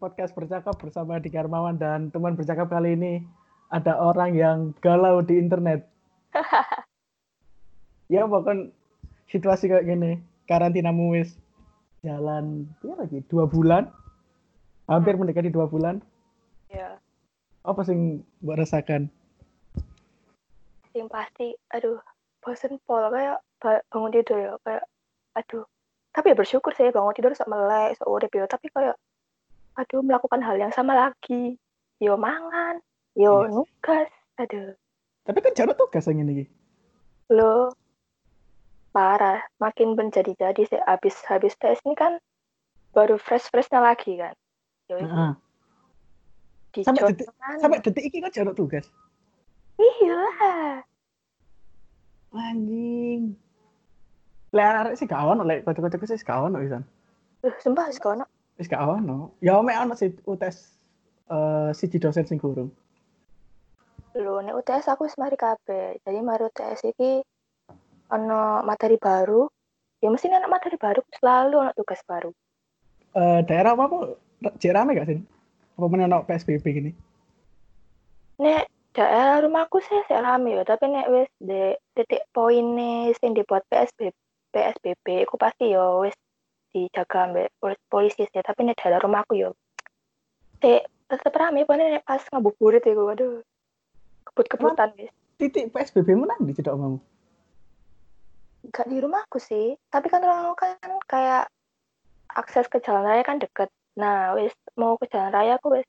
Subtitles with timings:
[0.00, 3.20] podcast bercakap bersama di Karmawan dan teman bercakap kali ini
[3.68, 5.84] ada orang yang galau di internet.
[8.12, 8.72] ya bahkan
[9.28, 10.16] situasi kayak gini,
[10.48, 11.36] karantina wis
[12.00, 13.92] jalan ya lagi dua bulan,
[14.88, 16.00] hampir mendekati dua bulan.
[16.72, 16.96] Ya,
[17.60, 19.12] Apa sih mbak rasakan?
[20.90, 22.02] yang pasti, aduh,
[22.42, 24.84] bosen pol kayak ba- bangun tidur ya, kayak,
[25.38, 25.62] aduh.
[26.10, 28.50] Tapi ya bersyukur sih bangun tidur sok melek, sok urip ya.
[28.50, 28.98] Tapi kayak,
[29.76, 31.58] aduh, melakukan hal yang sama lagi.
[32.00, 32.80] Yo mangan,
[33.12, 33.52] yo Yes.
[33.52, 34.72] nugas, aduh.
[35.28, 36.48] Tapi kan jarang tugas yang ini.
[37.28, 37.70] Lo
[38.90, 40.80] parah, makin menjadi-jadi sih.
[40.80, 42.16] Habis habis tes ini kan
[42.96, 44.34] baru fresh-freshnya lagi kan.
[44.88, 45.32] Yo, Heeh.
[46.74, 47.28] di Sampai detik,
[47.60, 48.88] sampai detik ini kan jarang tugas.
[49.76, 50.22] Iya.
[52.30, 53.34] Anjing.
[54.50, 56.82] Lah arek sih gak ono lek kocok-kocok sih gak ono pisan.
[57.62, 58.26] Sumpah wis kono.
[58.60, 59.32] Wis gak ono.
[59.40, 60.76] Ya mek ono sih UTS
[61.32, 62.68] eh siji dosen sing gurung.
[64.12, 65.96] Lho, nek UTS aku wis mari kabeh.
[66.04, 67.24] Jadi mari UTS iki
[68.12, 69.48] ono materi baru.
[70.04, 72.28] Ya mesti nek materi baru selalu ono tugas baru.
[73.16, 75.18] Eh daerah apa kok jek rame gak sih?
[75.80, 76.92] Apa meneh ono PSBB gini?
[78.44, 83.64] Nek daerah rumahku sih sih rame ya, tapi nek wis di titik poinnya sing dibuat
[83.72, 84.12] PSBB
[84.50, 86.14] PSBB aku pasti ya wis
[86.70, 89.50] dijaga ambek pol- polisi sih, tapi nek daerah rumahku ya
[90.60, 93.40] sik tetep rame pokoknya pas ngabuburit iku waduh
[94.30, 95.10] kebut-kebutan wis.
[95.40, 96.98] Titik PSBB mu nang di cedok omamu?
[98.70, 100.76] Gak di rumahku sih, tapi kan rumahku kan
[101.08, 101.48] kayak
[102.30, 103.72] akses ke jalan raya kan deket.
[103.96, 105.88] Nah, wis mau ke jalan raya aku wis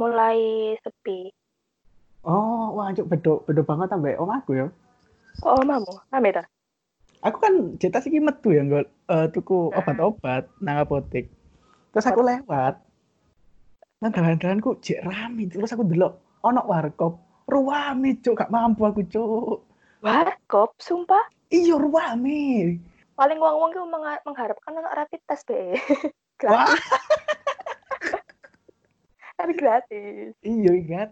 [0.00, 1.28] mulai sepi.
[2.24, 4.66] Oh, wah cuk bedo bedo banget ambek omahku ya.
[5.44, 6.48] Oh, mamu, rame ta?
[7.20, 11.28] Aku kan cetas iki metu ya nggak eh, tuku obat-obat nang apotek.
[11.92, 12.80] Terus aku lewat.
[14.00, 17.20] Nang dalan-dalanku jek rame terus aku delok ono warkop.
[17.44, 19.66] Ruame cuk gak mampu aku cuk.
[20.00, 21.28] Warkop, sumpah.
[21.52, 22.78] Iya ruame.
[23.18, 25.76] Paling wong-wong itu mengha- mengharapkan untuk rapid test be.
[26.46, 26.72] Wah,
[28.00, 28.32] gratis.
[29.36, 30.32] Tapi gratis.
[30.40, 31.10] iya ingat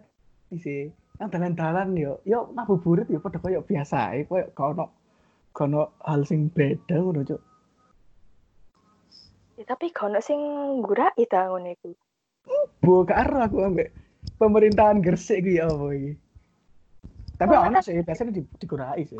[0.57, 0.89] sih.
[1.21, 4.98] Nang dalan-dalan yo, yo ngabuburit yo padha koyo biasa ae, koyo gak ono
[5.55, 7.41] gak ono hal sing beda ngono cuk.
[9.59, 10.39] Ya, tapi gak ono sing
[10.79, 11.91] ngurai ta ngono iku.
[12.79, 13.91] Bu karo aku ambek
[14.39, 16.11] pemerintahan Gresik iki ya apa iki.
[17.39, 19.19] Tapi Oh, ono sih biasanya di, dikurai sih.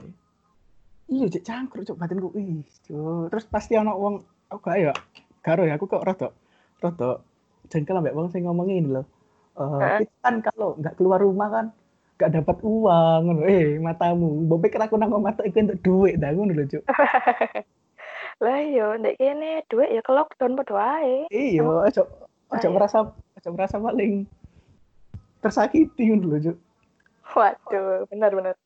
[1.10, 3.30] Iya cek cangkruk cok batinku ih cuk.
[3.34, 4.16] Terus pasti ono wong
[4.50, 4.94] aku gak ya
[5.44, 6.30] karo ya aku kok rada
[6.84, 7.20] rada
[7.70, 9.06] jengkel ambek wong sing ngomong ini loh.
[9.60, 10.00] Eh Heeh.
[10.08, 11.66] kita kan kalau nggak keluar rumah kan
[12.20, 13.42] nggak dapat uang ngono.
[13.48, 16.84] Eh matamu, mbok pikir aku nang tok iku untuk duit dah ngono lho cuk.
[18.44, 21.32] Lah yo, ndek kene duit ya ke lockdown padha wae.
[21.32, 22.04] Iya, ojo
[22.52, 22.68] Ayo.
[22.76, 24.28] merasa ojo merasa paling
[25.40, 26.58] tersakiti ngono lho cuk.
[27.40, 28.60] Waduh, benar-benar.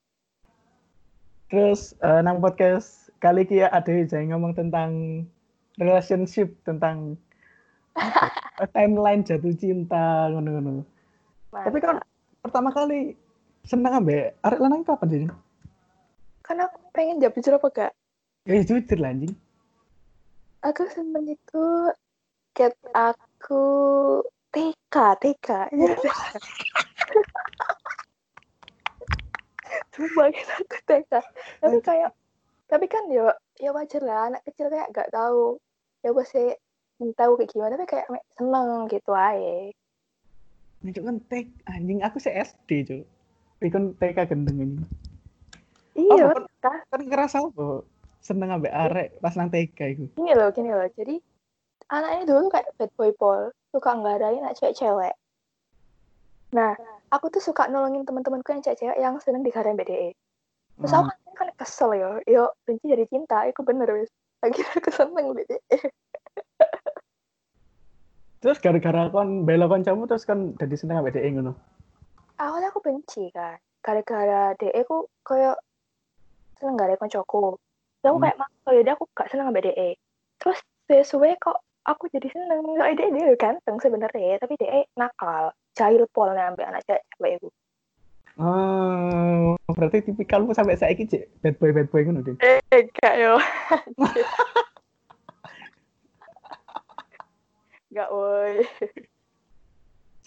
[1.53, 5.21] Terus eh, nang podcast kali ini ada yang ngomong tentang
[5.77, 7.21] relationship, tentang
[8.57, 10.81] ya, timeline jatuh cinta, ngono-ngono.
[11.53, 12.01] Tapi kan
[12.41, 13.13] pertama kali
[13.63, 15.31] seneng ambek arek lanang kapan sih?
[16.43, 17.91] kan aku pengen jawab jujur apa gak?
[18.43, 19.31] Ya jujur lah anjing.
[20.67, 21.65] Aku seneng itu
[22.51, 23.63] cat aku
[24.51, 25.49] TK, TK.
[29.95, 31.13] Coba kita aku TK.
[31.63, 32.11] Tapi kayak,
[32.67, 35.57] tapi kan ya, ya wajar lah anak kecil kayak gak tahu.
[36.03, 36.51] Ya gue sih
[37.15, 39.71] tahu kayak gimana, tapi kayak seneng gitu aja.
[40.83, 43.03] Nih cuk kan tek anjing aku se SD cuk.
[43.63, 44.77] Ikon TK gendeng ini.
[45.95, 46.77] Iya, kan, Kak.
[46.91, 47.87] kan ngerasa apa?
[48.19, 50.05] Seneng ambek arek pas nang TK iku.
[50.19, 50.87] Gini loh, gini loh.
[50.91, 51.15] Jadi
[51.91, 55.15] anak ini dulu kayak bad boy pol, suka nggadain anak cewek-cewek.
[56.53, 56.75] Nah,
[57.09, 60.11] aku tuh suka nolongin teman-temanku yang cewek-cewek yang seneng digarain BDE.
[60.83, 64.11] Terus aku Ah, kan, kan kesel ya, yo benci jadi cinta, itu bener wis.
[64.43, 65.77] Lagi aku seneng BDE.
[68.43, 71.55] Terus gara-gara kon bela kancamu terus kan jadi seneng ambek dhek ngono.
[72.83, 75.55] Aku benci kan, gara-gara DE ku kayak
[76.59, 77.55] seneng gak ada koncoku.
[78.03, 78.25] Terus aku Hmm.
[78.27, 79.95] kayak maksa ya aku gak seneng sama DE.
[80.35, 80.59] Terus
[80.91, 82.59] suwe-suwe kok aku jadi seneng.
[82.75, 85.55] Soalnya DE dia ganteng sebenarnya, tapi DE nakal.
[85.79, 87.47] Jahil pol nih ambil anak cewek itu.
[88.35, 92.35] Oh, berarti tipikalmu sampai saiki cek bad boy bad boy ngono deh.
[92.43, 93.39] Eh, gak yo.
[97.95, 98.67] Gak woi.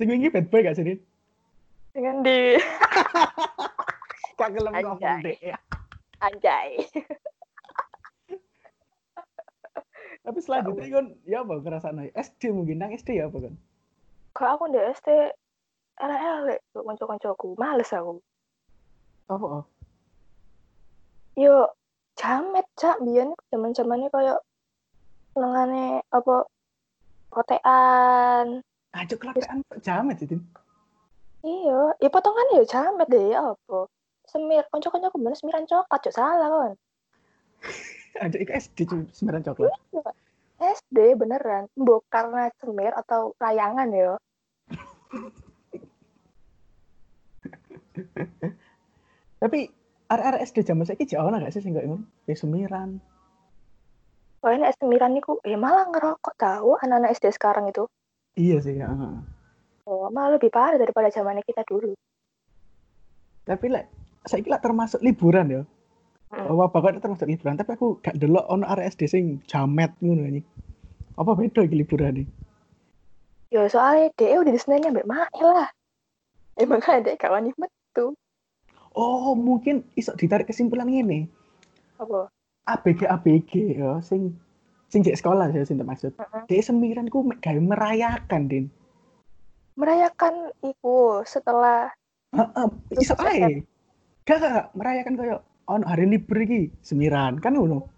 [0.01, 0.97] Sing wingi bad boy gak sih?
[1.97, 2.05] Din?
[2.05, 2.61] Dengan di
[4.37, 5.57] Gak gelem ngomong deh ya.
[6.21, 6.85] anjay.
[10.21, 12.13] Tapi selanjutnya kan ya apa ngerasane?
[12.13, 13.55] SD mungkin nang SD ya apa kan?
[14.37, 15.09] Kalau aku di SD
[15.97, 18.21] elek-elek kanca-kancaku, males aku.
[19.33, 19.47] Apa?
[19.49, 19.65] Oh,
[21.33, 21.73] Yo
[22.21, 24.37] jamet cak biyen zaman-zamane koyo
[25.33, 26.45] nengane apa
[27.33, 28.61] kotean.
[28.93, 30.45] Aja kelapean kok jamet sih, Tin.
[31.47, 33.87] Iya, ya potongannya ya jamet deh ya apa.
[34.27, 36.75] Semir, kanca-kancaku bener semiran coklat, cok salah kan.
[38.19, 39.71] Aja iku SD cuma sembilan coklat.
[40.59, 44.19] SD beneran, mbok karena semir atau layangan ya.
[49.43, 49.71] Tapi
[50.11, 52.03] area SD zaman saiki jauh gak sih sing gak ngono?
[52.27, 52.99] Ya semiran.
[54.43, 57.87] Soalnya SD semiran niku, ya malah ngerokok tahu anak-anak SD sekarang itu.
[58.35, 58.91] Iya sih, ya.
[59.87, 61.95] Oh, malah lebih parah daripada zamannya kita dulu.
[63.47, 63.87] Tapi lek
[64.27, 65.63] saiki lek termasuk liburan ya.
[66.35, 66.51] Hmm.
[66.59, 70.43] Wah, bakal termasuk liburan, tapi aku gak delok ono area SD sing jamet ngono ini.
[71.15, 72.27] Apa beda iki liburan nih?
[73.55, 75.71] Ya soalnya dia udah disenengi ambek Mail lah.
[76.59, 78.19] Emang ada kawan metu.
[78.97, 81.31] Oh, mungkin iso ditarik kesimpulan ini.
[82.03, 82.27] Apa?
[82.67, 84.35] ABG ABG ya sing
[84.91, 86.11] sing jek sekolah ya sing maksud.
[86.19, 86.43] Heeh.
[86.51, 88.67] Dia semiran ku gawe merayakan, Din.
[89.77, 91.93] Merayakan iku setelah
[92.33, 93.65] Heeh, iso ae.
[94.27, 95.37] Gak, gak, gak, merayakan koyo
[95.69, 97.93] ono hari libur iki semiran kan ngono.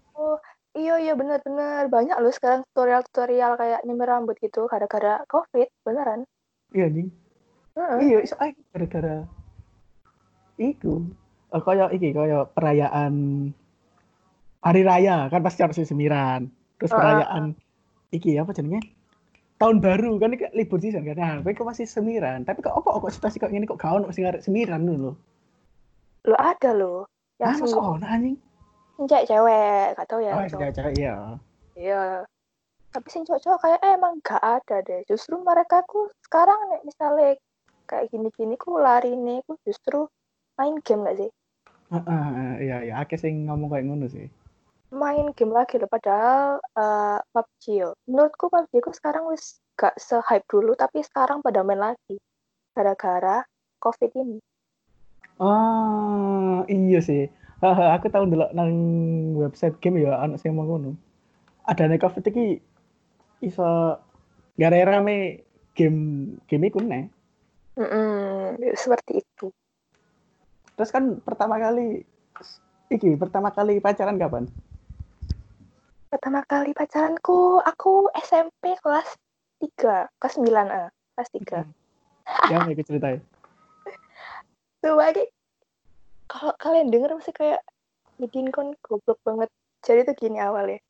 [0.77, 6.29] Iya iya bener-bener banyak loh sekarang tutorial-tutorial kayak nyemir rambut gitu gara-gara covid beneran.
[6.71, 7.09] Iya, Ding.
[7.73, 7.97] Heeh.
[8.05, 9.25] Iya, iso ae gara-gara
[10.61, 11.03] iku.
[11.49, 13.13] Eh, koyo iki koyo perayaan
[14.61, 16.47] hari raya kan pasti harus semiran.
[16.77, 16.99] Terus Heeh.
[17.01, 17.43] perayaan
[18.13, 18.98] iki apa jenenge?
[19.59, 21.19] Tahun baru kan iki libur season kan.
[21.19, 22.47] Nah, kowe kok masih semiran.
[22.47, 25.13] Tapi kok apa kok situasi kok ngene kok gak ono sing arek semiran lho.
[26.23, 26.71] Lo ada
[27.39, 28.37] Nah, yang masa sungguh ono anjing?
[28.99, 30.31] cewek cewek gak tau ya.
[30.31, 30.71] Oh, cowok.
[30.75, 31.15] cewek iya.
[31.75, 32.03] Iya.
[32.89, 35.03] Tapi sing cowok-cowok kayak eh, emang gak ada deh.
[35.11, 37.35] Justru mereka ku sekarang nih misalnya
[37.83, 40.07] kayak gini-gini ku lari nih ku justru
[40.55, 41.29] main game gak sih?
[41.89, 44.31] Heeh, iya iya akeh sing ngomong kayak ngono sih.
[44.89, 47.89] Main game lagi loh padahal eh, PUBG yo.
[48.09, 52.17] Menurutku PUBG ku sekarang wis gak se-hype dulu tapi sekarang pada main lagi.
[52.73, 53.45] Gara-gara
[53.77, 54.41] covid ini.
[55.39, 57.31] Oh, iya sih.
[57.63, 58.71] Aku tahu dulu nang
[59.35, 60.91] website game ya anak sing ngomong ngono.
[61.67, 62.59] Ada nek Covid iki
[63.43, 63.99] iso
[64.55, 65.43] gara-gara rame
[65.75, 67.07] game game iku nih.
[67.79, 69.51] Mm-mm, seperti itu.
[70.75, 72.03] Terus kan pertama kali
[72.91, 74.47] iki pertama kali pacaran kapan?
[76.09, 79.13] Pertama kali pacaranku aku SMP kelas
[79.61, 81.65] 3, kelas 9 ah, kelas 3.
[82.49, 83.21] Ya, aku ceritain.
[84.79, 85.25] Tuh lagi
[86.25, 87.61] kalau kalian denger mesti kayak
[88.17, 89.49] bikin kon goblok banget.
[89.81, 90.81] Jadi tuh gini awalnya.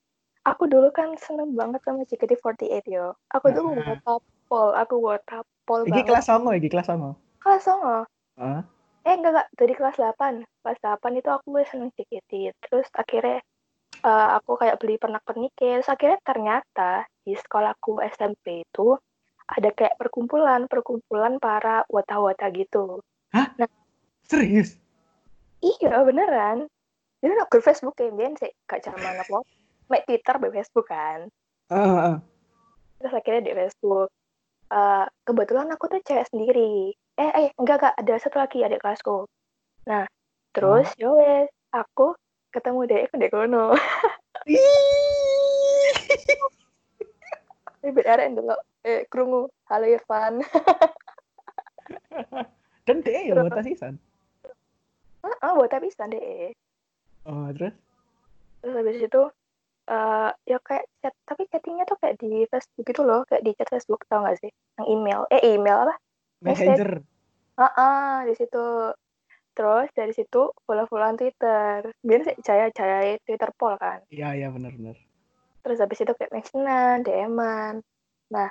[0.48, 3.12] Aku dulu kan seneng banget sama JKT48 yo.
[3.36, 3.76] Aku tuh Ah.
[3.76, 6.08] mau tapol, aku mau tapol Iki banget.
[6.08, 7.16] kelas sama, iki kelas sama.
[7.40, 8.04] kelas songo.
[8.36, 8.64] Hah?
[9.04, 10.44] Eh enggak enggak dari kelas 8.
[10.64, 12.52] Kelas 8 itu aku seneng JKT.
[12.64, 13.40] Terus akhirnya
[14.04, 16.92] eh, aku kayak beli pernak-pernik terus akhirnya ternyata
[17.24, 18.96] di sekolahku SMP itu
[19.50, 23.02] ada kayak perkumpulan perkumpulan para wata-wata gitu.
[24.30, 24.78] Serius?
[25.60, 26.70] iya beneran.
[27.20, 28.52] Jadi no grup Facebook kayak biar sih.
[28.64, 29.44] Gak zaman apa
[29.90, 31.28] Mek Twitter be Facebook kan.
[31.74, 32.18] Heeh, heeh.
[33.00, 34.10] terus akhirnya di Facebook.
[34.70, 36.94] Eh, kebetulan aku tuh cewek sendiri.
[37.18, 37.94] Eh eh enggak enggak.
[37.98, 39.26] Ada satu lagi adik kelasku.
[39.90, 40.06] Nah
[40.54, 42.14] terus yo wes aku
[42.50, 43.78] ketemu deh aku deh kono
[47.80, 50.42] ini benar dulu eh krungu halo Irfan.
[52.90, 54.02] Dan dia ya buat asisan.
[55.46, 56.50] ah buat bisa deh
[57.30, 57.76] Oh, terus?
[58.64, 59.22] terus habis itu
[59.90, 63.70] eh ya kayak chat tapi chattingnya tuh kayak di Facebook gitu loh kayak di chat
[63.70, 64.50] Facebook tau gak sih?
[64.82, 65.96] Yang email eh email apa?
[66.42, 67.06] Messenger.
[67.60, 68.64] ah ah, di situ
[69.60, 74.48] terus dari situ follow followan Twitter biar sih jaya jaya Twitter poll kan Iya, iya
[74.48, 74.96] benar-benar.
[75.60, 77.84] terus habis itu kayak mentionan DM-an
[78.32, 78.48] nah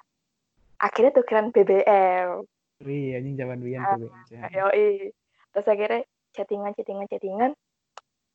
[0.77, 2.45] akhirnya tukeran BBM
[2.79, 4.07] Wih, anjing zaman biyen Ah, tuh.
[4.07, 4.55] Bang.
[4.55, 5.11] Yoi.
[5.51, 7.51] Terus akhirnya chattingan, chattingan, chattingan.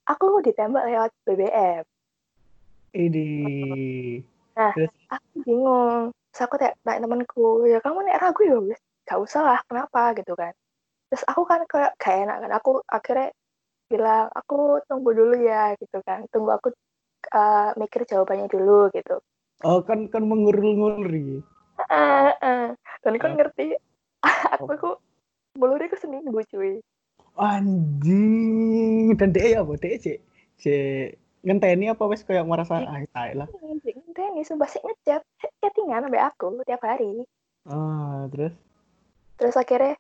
[0.04, 1.88] Aku ditembak lewat BBM.
[2.92, 3.30] Ini.
[5.08, 6.12] Aku bingung.
[6.36, 8.58] Terus aku tanya temanku, ya kamu nek ragu ya
[9.08, 10.52] gak usah lah, kenapa gitu kan.
[11.14, 12.52] Terus aku kan kayak gak enak kan.
[12.58, 13.30] Aku akhirnya
[13.86, 16.26] bilang, aku tunggu dulu ya gitu kan.
[16.34, 16.74] Tunggu aku
[17.30, 19.22] eh, mikir jawabannya dulu gitu.
[19.62, 21.46] Oh, kan kan mengurul-ngurul
[21.86, 22.74] Ah, ah.
[23.06, 23.46] Dan kan Ah.
[23.46, 23.78] ngerti,
[24.58, 24.90] aku aku
[25.62, 26.82] mulutnya ke seminggu cuy.
[27.38, 29.14] Anjing.
[29.14, 29.78] Dan dia ya apa?
[29.78, 30.18] Dia cek
[30.66, 33.46] cek ngenteni apa wes kayak merasa ah tai lah.
[34.34, 35.22] Ini sumpah sih ngechat
[35.62, 37.22] chattingan sampai aku tiap hari
[37.70, 38.54] oh terus
[39.40, 39.96] terus akhirnya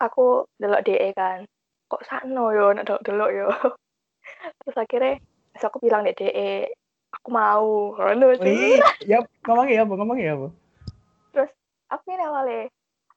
[0.00, 1.46] aku delok DE kan.
[1.90, 3.48] Kok sakno yo nak delok delok yo.
[4.64, 5.20] Terus akhirnya
[5.54, 6.72] terus aku bilang deh DE
[7.14, 7.94] aku mau.
[7.94, 10.48] Ngono Wih, ya ngomong ya apa ngomong ya apa
[11.34, 11.50] terus
[11.90, 12.70] aku ini awalnya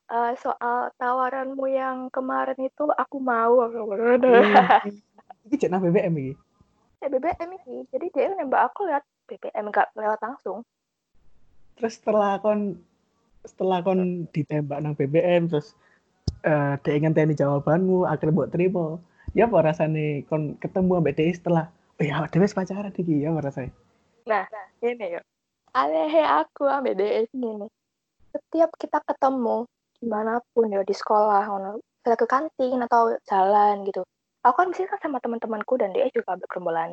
[0.09, 3.65] eh, soal tawaranmu yang kemarin itu aku mau.
[3.65, 4.31] Aku ngono.
[5.47, 6.33] Ini cek nang BBM ini
[7.01, 10.65] eh BBM ini jadi dia nembak aku lewat BBM gak lewat langsung.
[11.77, 12.81] Terus setelah kon
[13.45, 15.77] setelah kon ditembak nang BBM terus
[16.43, 19.01] eh dia ingin tanya jawabanmu akhirnya buat terima
[19.33, 21.65] ya apa rasanya kon ketemu ambek dia setelah
[21.97, 23.23] oh ya dia pacaran iki.
[23.23, 23.71] Ya apa rasanya?
[24.27, 24.45] Nah
[24.83, 25.21] ini yo.
[25.73, 27.67] Aneh aku ambil DE ini
[28.33, 29.65] setiap kita ketemu
[29.97, 34.05] di mana pun ya di sekolah misalnya ke kantin atau jalan gitu
[34.45, 36.89] aku kan kan sama teman-temanku dan dia juga ambil gerombolan.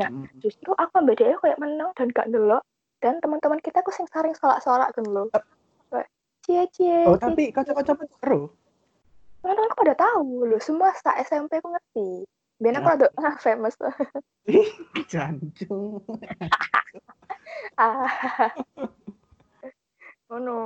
[0.00, 0.28] Nah, Hmm.
[0.40, 2.62] justru aku ambil dia kayak menang dan gak delok
[3.00, 5.28] dan teman-teman kita aku sing saring sorak-sorak kan lo
[5.92, 6.08] kayak
[6.44, 8.40] cie cie oh tapi kocok-kocok itu seru
[9.42, 12.10] teman-teman aku pada tahu loh semua saat SMP aku ngerti.
[12.56, 13.74] Biar aku ada ah, famous.
[15.10, 16.00] Jancung
[17.76, 18.08] ah.
[20.26, 20.58] Oh no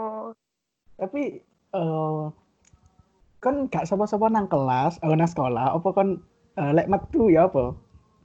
[1.00, 1.40] tapi
[1.72, 2.22] eh
[3.40, 6.20] kan gak sapa-sapa nang kelas oh nang sekolah apa kon
[6.60, 7.72] eh, lek metu ya apa?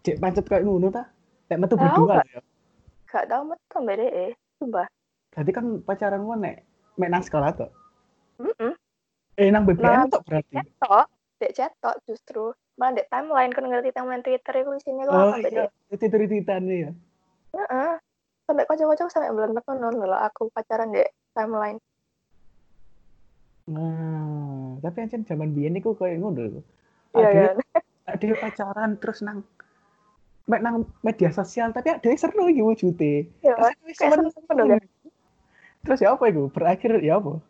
[0.04, 1.08] Cek pancet kayak ngono ta?
[1.48, 2.44] Lek metu berdua ya?
[3.08, 4.28] Gak tahu betul mbak DE
[4.60, 4.88] sumpah.
[5.32, 6.64] Berarti kan pacaran gua nek
[7.00, 7.72] mek nang sekolah tuh
[8.40, 8.76] Mm-mm.
[9.36, 10.56] Eh nang BBM Nah, tuh berarti?
[10.56, 11.08] Cetok
[11.40, 12.46] dek cetok justru.
[12.80, 15.66] Malah dek timeline kan ngerti timeline Twitter itu isinya gue oh sampai iya.
[15.92, 16.92] itu cerita ya?
[17.56, 17.92] Heeh.
[18.46, 21.82] sampai kocok-kocok sampai bulan depan loh aku pacaran dek timeline.
[23.74, 26.62] Nah tapi ancen zaman biyen iku koyo ngono lho.
[27.18, 29.42] Iya Ada- kan ada pacaran terus nang
[30.46, 34.78] mek nang media sosial tapi ada yang seru iki wujude Iya, Terus kan?
[35.82, 36.54] terus ya apa iku?
[36.54, 37.42] Berakhir ya apa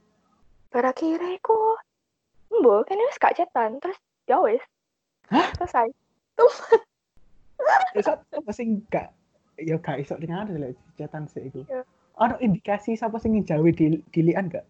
[0.76, 1.56] berakhir iku
[2.52, 3.96] Mbok, kan wis gak cetan, terus
[4.28, 4.60] ya wis.
[5.32, 5.48] Hah?
[5.56, 5.88] Selesai.
[7.96, 9.08] ya sat apa sing gak
[9.56, 11.88] ya gak iso dengan ada lek cetan sih iku Iya.
[12.20, 14.68] ono indikasi sapa sing ngejawi di dilian gak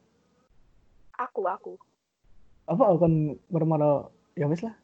[1.17, 1.74] Aku, aku.
[2.69, 4.05] apa kon mermara
[4.38, 4.77] ya wis lah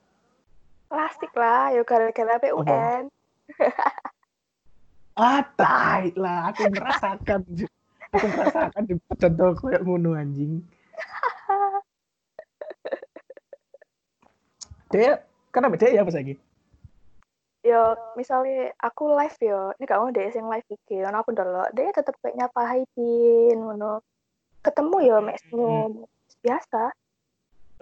[0.89, 3.07] Plastik lah, ya gara-gara PUN.
[5.21, 7.45] ah tai lah aku merasakan
[8.15, 10.65] aku merasakan di contoh kayak ngono anjing
[14.91, 15.23] dia
[15.55, 16.35] kenapa dia ya apa lagi
[17.61, 21.93] Yo, misalnya aku live yo, ini mau deh sing live iki, kan aku delok, dia
[21.93, 24.01] tetep kayak nyapa Haidin, ngono.
[24.65, 26.09] Ketemu yo mek senyum.
[26.41, 26.89] Biasa.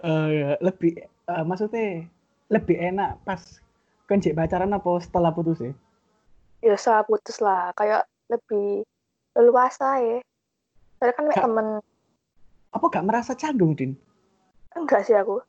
[0.04, 2.04] Eh, lebih eh, maksudnya
[2.52, 3.40] lebih enak pas
[4.04, 5.72] kan pacaran apa setelah putus ya
[6.60, 8.84] Ya usah putus lah, kayak lebih
[9.32, 10.20] leluasa ya.
[11.00, 11.68] Soalnya kan mek temen,
[12.70, 13.92] apa gak merasa canggung din
[14.74, 15.42] enggak sih aku.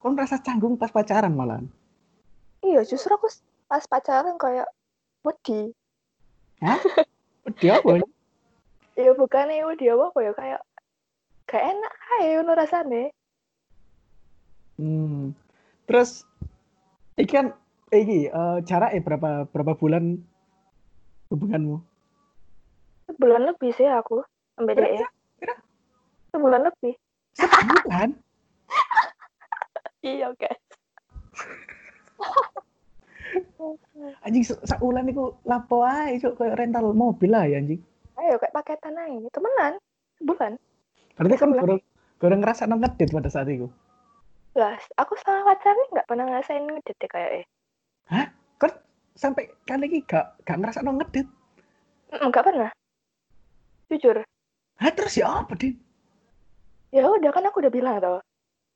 [0.00, 1.66] kon merasa canggung pas pacaran malahan
[2.60, 3.24] Iya, justru aku
[3.64, 4.68] pas pacaran kayak
[5.24, 5.72] wedi.
[7.56, 8.00] dia apa
[9.00, 10.60] Ya bukannya wedi apa ya kayak
[11.48, 13.02] gak enak aja ngono rasane.
[14.76, 15.32] hmm.
[15.88, 16.28] terus
[17.16, 17.46] iki kan
[17.90, 20.20] iki eh, jarak eh berapa berapa bulan
[21.32, 21.80] hubunganmu
[23.08, 24.22] Sebulan lebih sih aku
[24.54, 25.08] sampai dia ya.
[26.30, 26.94] Sebulan lebih.
[27.32, 28.08] sebulan
[30.02, 30.58] Iya, guys.
[34.20, 37.80] anjing se- seulan iku lapo ae cuk kayak rental mobil lah ya anjing
[38.16, 39.26] Ayo kayak paketan aja.
[39.30, 39.72] Temenan.
[40.16, 40.52] Sebulan.
[41.14, 41.60] berarti kan Sebulan.
[41.62, 41.80] gorong
[42.16, 43.66] gorong ngerasa ngedit pada saat itu
[44.52, 47.44] Lah, aku sama pacarnya nggak pernah ngerasain ngedit deh kayak eh.
[48.56, 48.70] kan
[49.14, 51.26] sampai kali ini gak gak ngerasa ngedit
[52.10, 52.66] Nggak pernah.
[53.86, 54.18] Jujur.
[54.74, 55.78] Hah terus ya apa din
[56.90, 58.18] Ya udah kan aku udah bilang tuh.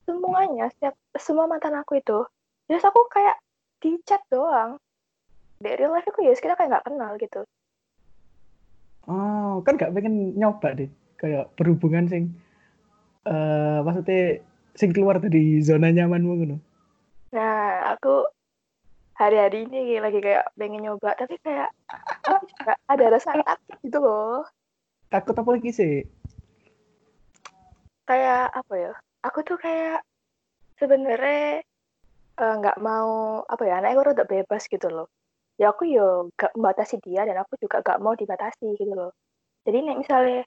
[0.07, 2.23] Semuanya, setiap semua mantan aku itu,
[2.69, 3.41] ya aku kayak
[3.83, 4.79] di chat doang.
[5.59, 7.41] Dari real life aku ya kita kayak nggak kenal gitu.
[9.09, 10.91] Oh, kan gak pengen nyoba deh.
[11.21, 12.37] Kayak berhubungan sing
[13.25, 14.45] eh maksudnya
[14.77, 16.57] sing keluar dari zona nyamanmu ngono.
[17.33, 18.29] Nah, aku
[19.17, 24.45] hari-hari ini lagi kayak pengen nyoba, tapi kayak aku juga ada rasa takut gitu loh.
[25.09, 26.05] Takut apa lagi sih?
[28.05, 28.93] Kayak apa ya?
[29.25, 30.05] Aku tuh kayak
[30.77, 31.65] sebenarnya
[32.41, 33.81] eh, nggak mau apa ya?
[33.81, 35.09] Anaknya aku udah bebas gitu loh.
[35.55, 39.15] Ya aku yo gak membatasi dia dan aku juga gak mau dibatasi gitu loh.
[39.63, 40.43] Jadi nek misalnya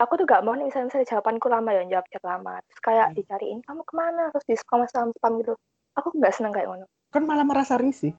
[0.00, 3.06] aku tuh gak mau nih misalnya, misalnya jawabanku lama ya jawab jawab lama terus kayak
[3.12, 3.16] Hmm.
[3.20, 5.54] dicariin kamu ke mana terus di spam spam spam gitu
[5.94, 8.10] aku nggak seneng kayak ngono Kan malah merasa risih.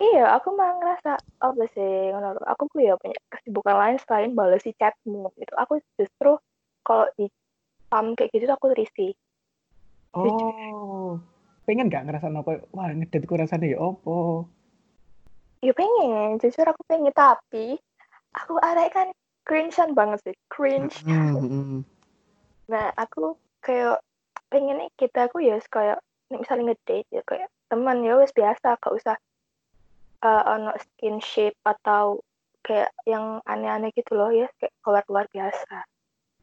[0.00, 1.12] iya aku malah ngerasa
[1.44, 5.76] apa sih ngono aku tuh ya punya kesibukan lain selain balas si chatmu gitu aku
[6.00, 6.40] justru
[6.80, 7.28] kalau di
[7.88, 9.16] spam kayak gitu tuh aku risih
[10.16, 11.20] Oh,
[11.68, 12.64] pengen nggak ngerasa apa?
[12.72, 14.48] Wah, ngedit ku rasanya ya opo.
[15.60, 16.40] ya pengen.
[16.40, 17.76] Jujur aku pengen tapi
[18.32, 19.08] aku arek kan
[19.44, 21.04] cringe banget sih cringe.
[21.04, 21.84] Hmm,
[22.72, 24.00] nah aku kayak
[24.48, 26.00] pengen kita aku ya kayak
[26.32, 29.16] misalnya ngedate ya kayak teman ya wes biasa gak usah
[30.24, 32.20] uh, ono skinship atau
[32.64, 35.84] kayak yang aneh-aneh gitu loh ya kayak keluar-keluar biasa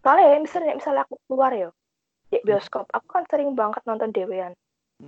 [0.06, 1.74] soalnya ya misalnya misalnya aku keluar ya
[2.30, 4.54] di bioskop aku kan sering banget nonton dewean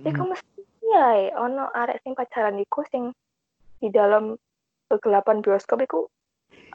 [0.02, 0.16] ya hmm.
[0.18, 3.14] kamu mesti ya ono arek sing pacaran iku sing
[3.78, 4.34] di dalam
[4.90, 6.10] kegelapan bioskop iku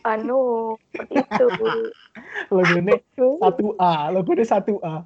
[0.07, 0.75] anu
[1.19, 1.47] itu
[2.51, 2.95] Logo ini
[3.41, 5.01] satu A, logo ini satu A.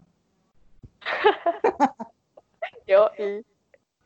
[2.90, 3.08] yo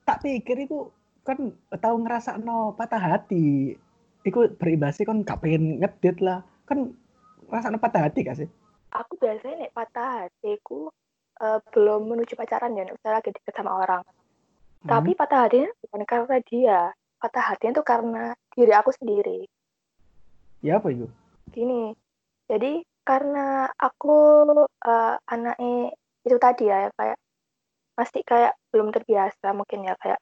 [0.06, 0.92] Tak pikir itu
[1.26, 3.74] kan tahu ngerasa no patah hati.
[4.22, 6.46] Iku berimbasnya kan gak pengen ngedit lah.
[6.70, 6.94] Kan
[7.50, 8.50] ngerasa no patah hati gak sih?
[8.92, 10.92] Aku biasanya nek patah hatiku
[11.42, 14.04] uh, belum menuju pacaran ya misalnya lagi deket sama orang
[14.82, 14.90] Hmm.
[14.98, 16.80] tapi patah hatinya bukan karena dia
[17.22, 18.24] patah hatinya tuh karena
[18.58, 19.46] diri aku sendiri
[20.66, 21.06] Ya apa itu?
[21.54, 21.94] gini
[22.50, 24.18] jadi karena aku
[24.66, 25.94] uh, anaknya
[26.26, 27.18] itu tadi ya kayak
[27.94, 30.18] masih kayak belum terbiasa mungkin ya kayak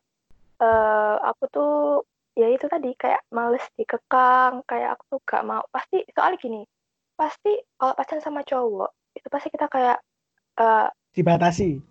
[0.60, 1.72] eh aku tuh
[2.36, 6.62] ya itu tadi kayak males dikekang kayak aku tuh gak mau pasti soalnya gini
[7.20, 10.00] pasti kalau pacaran sama cowok itu pasti kita kayak
[10.56, 11.84] eh Dibatasi.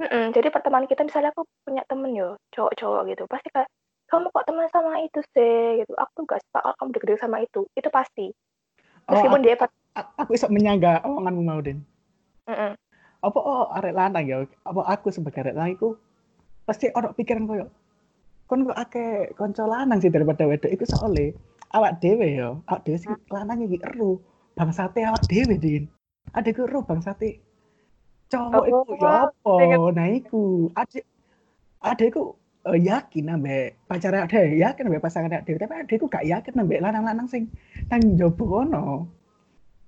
[0.00, 3.68] Mm-mm, jadi pertemanan kita misalnya aku punya temen yo cowok-cowok gitu pasti kayak
[4.08, 7.68] kamu kok teman sama itu sih gitu aku gak suka kalau kamu deket sama itu
[7.76, 8.32] itu pasti
[9.10, 9.54] Oh, meskipun aku, dia
[10.22, 11.82] aku bisa menyangga omonganmu mau Den.
[12.46, 12.78] Mm-mm.
[13.26, 14.38] Apa oh arek lanang ya?
[14.62, 15.88] Apa aku sebagai arek lanang iku
[16.64, 17.66] pasti ono pikiran koyo
[18.46, 21.34] kon kok akeh kanca lanang sih daripada wedok iku soalnya
[21.74, 24.18] awak dhewe ya, awak dhewe sing lanang iki eru
[24.60, 25.88] bangsate awak dhewe Din.
[26.36, 27.40] Adekku eru bangsate
[28.28, 29.54] cowok Oh, iku ya apa?
[29.96, 31.04] Nah iku adek
[31.80, 32.36] adekku
[32.68, 37.24] eh, yakin ambek pacar ade yakin ambek pasangan ade tapi adekku gak yakin ambek lanang-lanang
[37.24, 37.48] sing
[37.88, 39.08] nang njaba kono.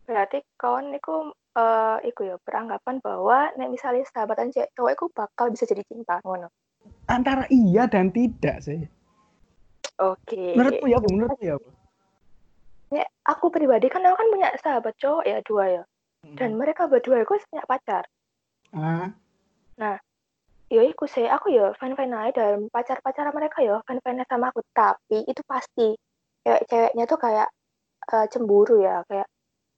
[0.03, 5.47] berarti kawan niku eh iku ya beranggapan bahwa nek misalnya sahabatan cewek cowok iku bakal
[5.53, 6.49] bisa jadi cinta ngono
[7.07, 8.83] Antara iya dan tidak sih.
[10.03, 11.09] oke Menurutmu ya, Bu?
[11.15, 11.69] Menurutmu ya, Bu?
[12.93, 15.83] Nek aku pribadi kan aku kan punya sahabat cowok ya dua ya.
[16.37, 18.05] Dan mereka berdua itu punya pacar.
[19.81, 19.99] Ah,
[20.69, 24.21] ya iku sih aku ya fan fan aja dan pacar pacaran mereka ya fan fan
[24.29, 24.61] sama aku.
[24.77, 25.97] Tapi itu pasti
[26.45, 27.49] cewek ceweknya tuh kayak
[28.13, 29.27] eh, cemburu ya kayak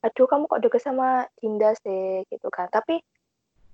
[0.05, 2.27] aduh kamu kok deket sama Dinda sih?
[2.29, 2.69] Gitu kan.
[2.69, 3.01] Tapi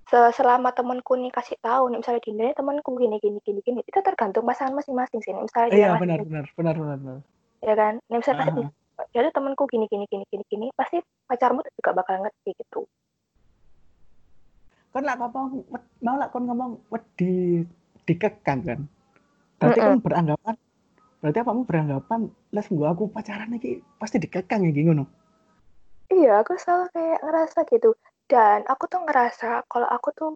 [0.07, 3.79] se- selama temanku nih kasih tahu nih misalnya Dinda ini temanku gini gini gini gini
[3.83, 5.31] itu tergantung pasangan masing-masing sih.
[5.35, 6.97] Nih, misalnya iya benar benar benar benar.
[6.99, 7.17] benar.
[7.61, 7.93] ya kan?
[8.07, 8.80] Nih misalnya Ah.
[9.09, 12.85] Jadi temanku gini gini gini gini gini pasti pacarmu juga bakal ngerti gitu
[14.91, 15.71] Kan lah ngomong
[16.03, 17.63] mau lah kon ngomong wedi
[18.03, 18.79] dikekang kan.
[19.55, 20.55] Berarti kan beranggapan
[21.21, 25.07] berarti apamu beranggapan les gua aku pacaran iki pasti dikekang ya ngono.
[26.11, 27.95] Iya, aku selalu kayak ngerasa gitu.
[28.27, 30.31] Dan aku tuh ngerasa kalau aku tuh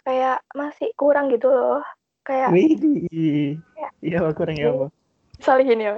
[0.00, 1.84] kayak masih kurang gitu loh.
[2.24, 3.60] Kayak Wih.
[3.76, 3.88] Ya.
[4.00, 5.60] Iya kurang ya apa?
[5.60, 5.92] gini ya,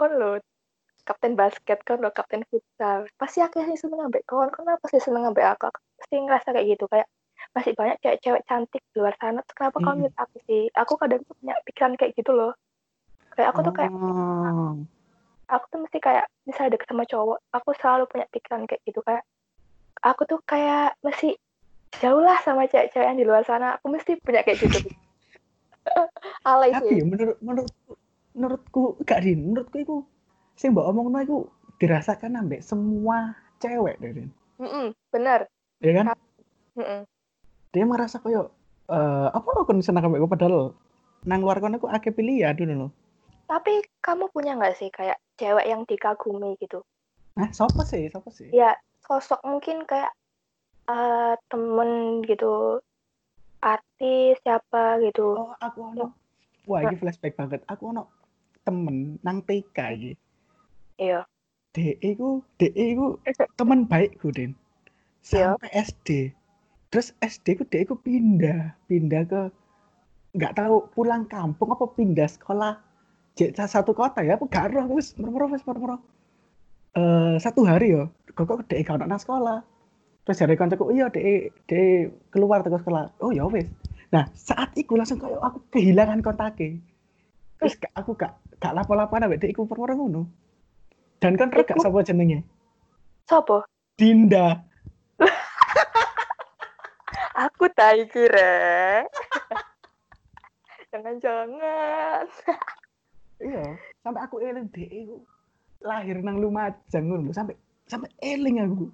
[0.00, 0.40] kon lo
[1.12, 3.04] kapten basket, kon lo kapten futsal.
[3.20, 5.68] Pasti sih seneng ambek kon, kon pasti seneng ambek aku.
[5.68, 7.04] Aku pasti ngerasa kayak gitu, kayak
[7.52, 9.44] masih banyak cewek-cewek cantik di luar sana.
[9.44, 10.00] Terus kenapa kamu Mm.
[10.08, 10.62] milih aku sih?
[10.72, 12.52] Aku kadang tuh punya pikiran kayak gitu loh.
[13.36, 14.72] Kayak aku tuh kayak Oh.
[15.52, 19.22] aku tuh mesti kayak misalnya deket sama cowok, aku selalu punya pikiran kayak gitu kayak
[20.00, 21.36] aku tuh kayak mesti
[22.00, 23.76] jauh lah sama cewek-cewek yang di luar sana.
[23.76, 24.88] Aku mesti punya kayak gitu.
[26.48, 26.96] Alay Tapi sih.
[27.00, 27.92] ya menurut menurutku
[28.32, 29.96] menurutku gak Din, menurutku itu
[30.62, 31.38] sing mbok omongno iku
[31.82, 34.30] dirasakan ambek semua cewek deh, Din.
[34.62, 35.50] Mm-mm, bener.
[35.82, 36.14] Ya kan?
[36.78, 37.02] Mm-mm.
[37.74, 38.54] Dia merasa koyo
[38.86, 40.78] eh apa aku seneng ambek padahal
[41.26, 42.90] nang luar kono aku akeh pilihan dulu loh.
[43.50, 46.86] Tapi kamu punya nggak sih kayak cewek yang dikagumi gitu?
[47.34, 48.06] Nah, siapa sih?
[48.06, 48.54] Siapa sih?
[48.54, 50.14] Ya sosok mungkin kayak
[50.86, 52.78] eh, temen gitu,
[53.58, 55.34] artis siapa gitu.
[55.34, 56.14] Oh, aku ono.
[56.70, 57.66] Wah, ini flashback banget.
[57.66, 58.06] Aku ono
[58.62, 60.12] temen nang TK iki.
[61.02, 61.20] Iya.
[61.74, 63.18] DE ku, DE ku
[63.58, 64.54] teman baikku, Din.
[65.26, 65.58] Iya.
[65.58, 66.08] Sampai SD.
[66.92, 69.42] Terus SD ku DE ku pindah, pindah ke
[70.32, 72.80] nggak tahu pulang kampung apa pindah sekolah
[73.32, 75.96] J satu kota ya, aku gak roh, wis merem wis merem
[76.92, 79.64] Eh satu hari yo, kok kok DE gak nang sekolah.
[80.28, 83.08] Terus dari kancaku, iya DE DE keluar dari sekolah.
[83.24, 83.64] Oh ya wis.
[84.12, 86.76] Nah, saat itu langsung kayak aku kehilangan kontaknya.
[87.56, 90.28] Terus gak- aku gak gak lapo-lapo ambek dekku perkara ngono.
[91.22, 92.42] Dan kan Iku- sapa jenenge?
[93.30, 93.62] Sopo?
[93.94, 94.58] Dinda.
[97.46, 99.06] Aku tak kira.
[100.92, 102.26] Jangan-jangan.
[103.42, 103.74] Iya,
[104.06, 105.18] sampai aku eling iku
[105.82, 107.58] lahir nang Lumajang ngono sampai
[107.90, 108.86] sampai eling aku.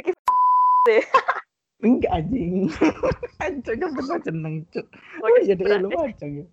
[0.00, 0.16] Iki
[1.84, 2.72] Enggak anjing.
[3.36, 4.88] Anjing kan bener jeneng, Cuk.
[5.20, 5.84] Oh dek berarti.
[5.84, 6.44] Lumajang ya.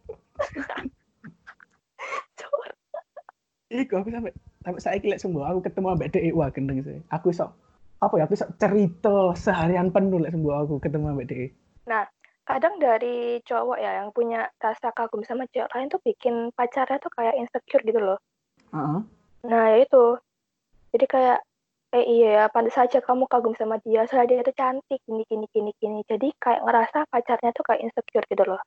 [3.72, 7.00] Iku aku sampai sampai saiki lek sembuh aku ketemu ambek dek wah gendeng sih.
[7.12, 7.52] Aku sok
[8.00, 11.50] apa ya aku sok cerita seharian penuh lek sembuh aku ketemu ambek dek.
[12.44, 17.12] kadang dari cowok ya yang punya rasa kagum sama cewek lain tuh bikin pacarnya tuh
[17.16, 18.20] kayak insecure gitu loh.
[18.76, 19.00] Heeh.
[19.48, 20.20] Nah ya itu.
[20.92, 21.40] Jadi kayak
[21.94, 25.46] eh iya ya pantas saja kamu kagum sama dia soalnya dia tuh cantik gini gini
[25.56, 26.00] gini gini.
[26.04, 28.62] Jadi kayak ngerasa pacarnya tuh kayak insecure gitu loh.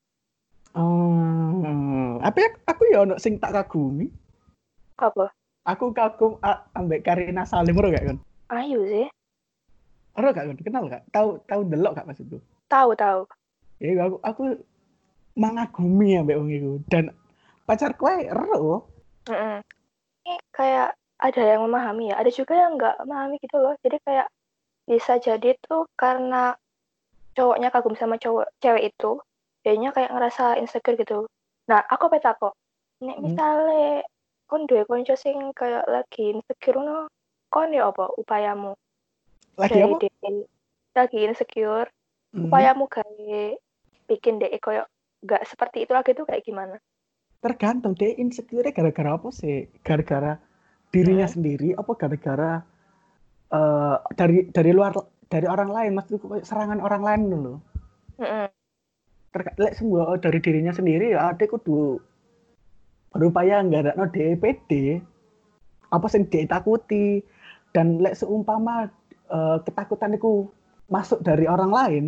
[0.77, 4.09] Oh, apa ya aku ya ono sing tak kagumi.
[5.01, 5.33] Apa?
[5.67, 8.19] Aku kagum a- ambek Karina Salim ora gak kan?
[8.55, 9.07] Ayu sih.
[10.15, 10.57] Ora gak kan?
[10.63, 11.03] Kenal gak?
[11.11, 12.39] Tahu tahu delok gak maksudku?
[12.71, 13.27] Tahu tahu.
[13.83, 14.43] Ya aku aku
[15.35, 17.11] mengagumi ambek wong iku dan
[17.67, 18.87] pacar kowe ero.
[19.27, 19.61] Mm-mm.
[20.25, 23.75] Ini kayak ada yang memahami ya, ada juga yang nggak memahami gitu loh.
[23.83, 24.31] Jadi kayak
[24.87, 26.55] bisa jadi tuh karena
[27.37, 29.21] cowoknya kagum sama cowok cewek itu,
[29.67, 31.27] jadinya kayak ngerasa insecure gitu.
[31.69, 32.55] Nah, aku peta kok.
[33.05, 33.37] Nek Hmm.
[34.47, 37.11] Kon duwe konco sing kayak lagi insecure no,
[37.51, 38.75] kon ya apa upayamu?
[39.59, 39.99] Lagi apa?
[40.97, 41.91] Lagi insecure,
[42.33, 42.49] Hmm.
[42.49, 43.43] upayamu gawe
[44.09, 44.87] bikin dek koyo
[45.25, 46.77] nggak seperti itu lagi tuh kayak gimana?
[47.43, 49.69] Tergantung deh insecure gara-gara apa sih?
[49.85, 50.39] Gara-gara
[50.95, 51.35] dirinya Hmm.
[51.37, 52.63] sendiri apa gara-gara
[53.47, 54.95] eh dari dari luar
[55.31, 57.55] dari orang lain maksudku kayak serangan orang lain dulu.
[58.19, 58.47] Mm-mm.
[59.31, 62.01] Terka- lek semua dari dirinya sendiri ya ada kudu
[63.19, 65.01] berupaya nggak ada no DPD
[65.93, 67.21] apa sing ditakuti.
[67.75, 68.89] Dan lek seumpama
[69.29, 70.49] eh, ketakutan itu
[70.89, 72.05] masuk dari orang lain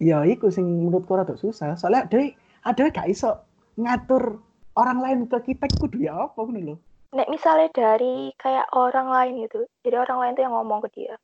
[0.00, 1.76] ya iku sing menurutku rada susah.
[1.76, 2.18] Soalnya ada
[2.66, 3.36] ada gak iso
[3.76, 4.40] ngatur
[4.76, 6.76] orang lain ke kita kudu ya apa ngono lho.
[7.16, 11.14] Nek misalnya dari kayak orang lain gitu, jadi orang lain tuh yang ngomong ke dia.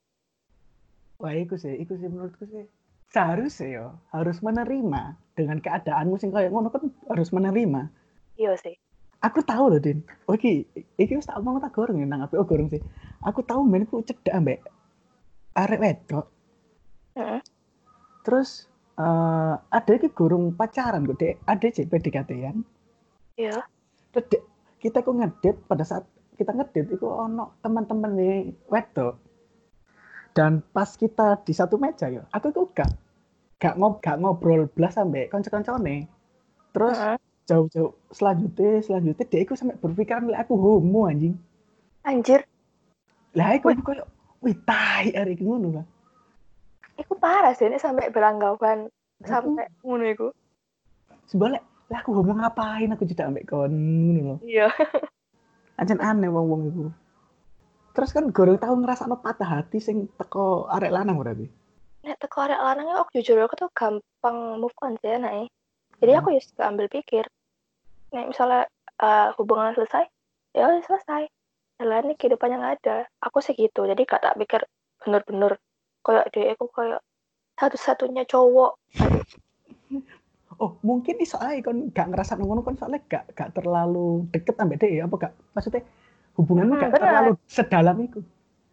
[1.22, 2.66] wah iku sih iku sih menurutku sih.
[3.12, 7.92] Seharusnya ya harus menerima dengan keadaanmu sing kayak ngono kan harus menerima.
[8.40, 8.74] Iya sih.
[9.22, 10.02] Aku tahu loh Din.
[10.26, 10.66] Oke
[10.98, 12.82] iki wis tak omong tak goreng nang apa oh goreng sih.
[13.22, 14.58] Aku tahu men ku cedak ambek
[15.54, 16.26] arek wedok.
[18.26, 18.66] Terus
[18.98, 21.38] eh ada iki gurung pacaran kok dek.
[21.46, 22.56] Ada sih PDKT-an
[23.40, 23.64] Iya.
[24.12, 24.42] terus dek,
[24.76, 26.04] kita kok ngedit pada saat
[26.36, 29.16] kita ngedit itu ono teman-teman nih wedok.
[30.36, 32.90] Dan pas kita di satu meja ya aku kok gak
[33.62, 36.10] gak, ngob, gak ngobrol belas sampai konco-koncone
[36.74, 37.16] terus Heeh.
[37.48, 37.92] Jauh-jauh.
[38.14, 41.34] Selanjutnya selanjutnya dia itu sampai berpikiran lah aku homo anjing.
[42.02, 42.42] Anjir,
[43.32, 44.08] lah aku aku kayak
[44.44, 45.86] wih tai hari ini ngono lah
[47.00, 48.92] itu parah sih ini sampai beranggapan
[49.24, 50.28] sampai ngono iku.
[51.24, 52.92] sebenarnya lah aku homo ngapain?
[52.92, 54.68] Aku tidak ambek kon ngono loh Iya.
[55.80, 56.84] ancen aneh wong wong itu
[57.92, 61.44] terus kan gorong tahu ngerasa patah hati sing teko arek lanang berarti?
[62.04, 65.48] Nek teko arek lanangnya aku jujur aku tuh gampang move on sih nek.
[66.02, 67.24] Jadi aku ya suka ambil pikir.
[68.10, 68.66] Nek misalnya
[68.98, 70.04] eh, hubungan selesai,
[70.52, 71.30] ya udah selesai.
[71.78, 72.96] Jalan nih kehidupannya nggak ada.
[73.22, 73.86] Aku sih gitu.
[73.86, 74.66] Jadi gak tak pikir
[75.02, 75.58] bener-bener
[76.02, 77.00] kayak dia aku kayak
[77.58, 78.74] satu-satunya cowok.
[80.62, 84.78] oh mungkin iso ae kon gak ngerasa ngono kon soalnya gak gak terlalu deket ambek
[84.78, 85.82] dia apa gak maksudnya
[86.38, 87.02] hubunganmu Hmm, gak bener.
[87.02, 88.20] terlalu sedalam itu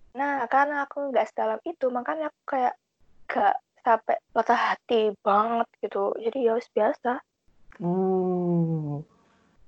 [0.10, 2.74] Nah, karena aku nggak sedalam itu, makanya aku kayak
[3.30, 6.14] gak sampai patah hati banget gitu.
[6.20, 7.20] Jadi ya wis biasa.
[7.80, 9.02] oh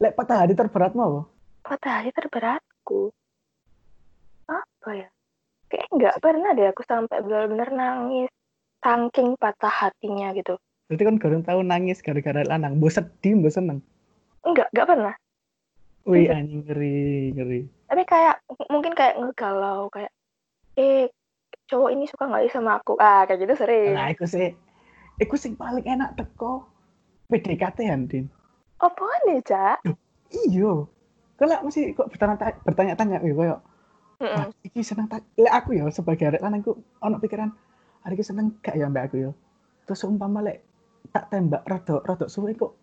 [0.02, 1.21] lek patah hati terberatmu apa
[1.62, 3.13] Patah hati terberatku.
[4.50, 5.10] Apa ya?
[5.71, 8.32] Kayak nggak pernah deh aku sampai benar-benar nangis.
[8.82, 10.58] Saking patah hatinya gitu.
[10.89, 13.80] berarti kan gorong tahu nangis gara-gara lanang mbok sedih mbok seneng
[14.43, 15.15] Enggak, nggak pernah.
[16.04, 20.12] wih anjing ngeri ngeri Tapi kayak mungkin kayak ngegalau kayak
[20.76, 21.08] eh
[21.71, 22.99] cowok ini suka nggak ya sama aku.
[22.99, 23.95] Ah, kayak gitu sering.
[23.95, 24.51] Nah, iku sih,
[25.23, 26.67] iku sing paling enak teko
[27.31, 28.27] PDKT an, Din.
[28.84, 29.88] Apa nih, Cak?
[30.31, 30.84] Iya.
[31.39, 33.57] Kalau masih kok bertanya bertanya-tanya ya koyo,
[34.21, 34.29] Mm-mm.
[34.29, 37.49] wah, iki seneng tak lek aku ya sebagai arek lanang ku ono pikiran
[38.05, 39.31] hari iki seneng gak ya mbak aku ya.
[39.89, 40.62] Terus umpama lek
[41.10, 42.77] tak tembak rada rada suwe kok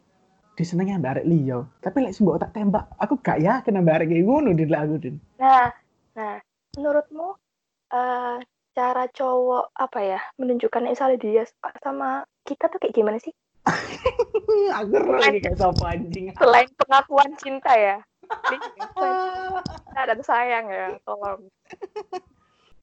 [0.59, 1.63] disenengi ambek arek liya.
[1.79, 5.17] Tapi lek sembok tak tembak, aku gak yakin ambek arek iki ngono lek aku, Din.
[5.39, 5.71] Nah,
[6.19, 6.43] nah,
[6.75, 7.29] menurutmu
[7.95, 8.37] eh
[8.79, 11.43] cara cowok apa ya menunjukkan misalnya dia
[11.83, 13.35] sama kita tuh kayak gimana sih?
[14.95, 16.31] ero lagi kayak sapa anjing.
[16.39, 17.99] Selain pengakuan cinta ya.
[18.79, 21.51] Nah, dan sayang ya, tolong.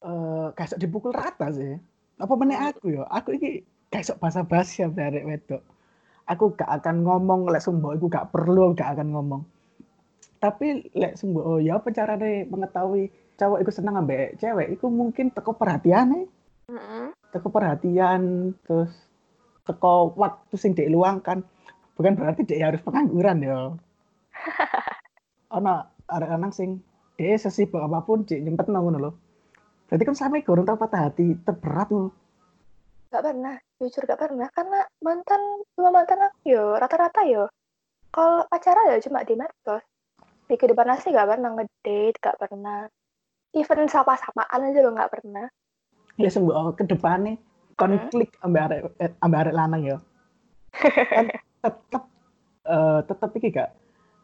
[0.04, 1.80] Uh, kayak dipukul rata sih.
[2.20, 2.70] Apa meneh hmm.
[2.76, 3.04] aku ya?
[3.16, 5.64] Aku ini kayak bahasa basi ya dari wedok.
[6.28, 9.42] Aku gak akan ngomong lek sumbo aku gak perlu gak akan ngomong.
[10.46, 15.34] Tapi lek sumbo oh ya apa carane mengetahui cowok itu senang ambek cewek itu mungkin
[15.34, 16.26] teko perhatian nih.
[16.70, 17.06] Mm -hmm.
[17.34, 18.94] Teko perhatian terus
[19.66, 21.42] teko waktu sing diluangkan.
[21.98, 23.74] Bukan berarti dia harus pengangguran ya.
[25.58, 26.86] Ana arek lanang sing
[27.18, 29.12] dia sesibuk apa pun cik nyempet ngono lho.
[29.90, 32.14] Berarti kan sampai gorong tau patah hati terberat tuh.
[33.10, 35.42] Gak pernah, jujur gak pernah karena mantan
[35.74, 37.50] dua mantan aku yo rata-rata yo.
[38.14, 39.82] Kalau pacaran ya cuma di medsos.
[40.46, 42.86] Di kehidupan asli gak pernah ngedate, gak pernah.
[43.56, 45.48] Even sapa-sapaan aja lo gak pernah.
[46.16, 47.36] Ya sembuh ke depannya
[47.76, 48.46] konflik hmm.
[48.48, 49.98] ambil arek eh, ambil arek lanang ya.
[50.76, 51.28] kan
[51.64, 52.04] tetep
[52.68, 53.72] uh, tetep iki gak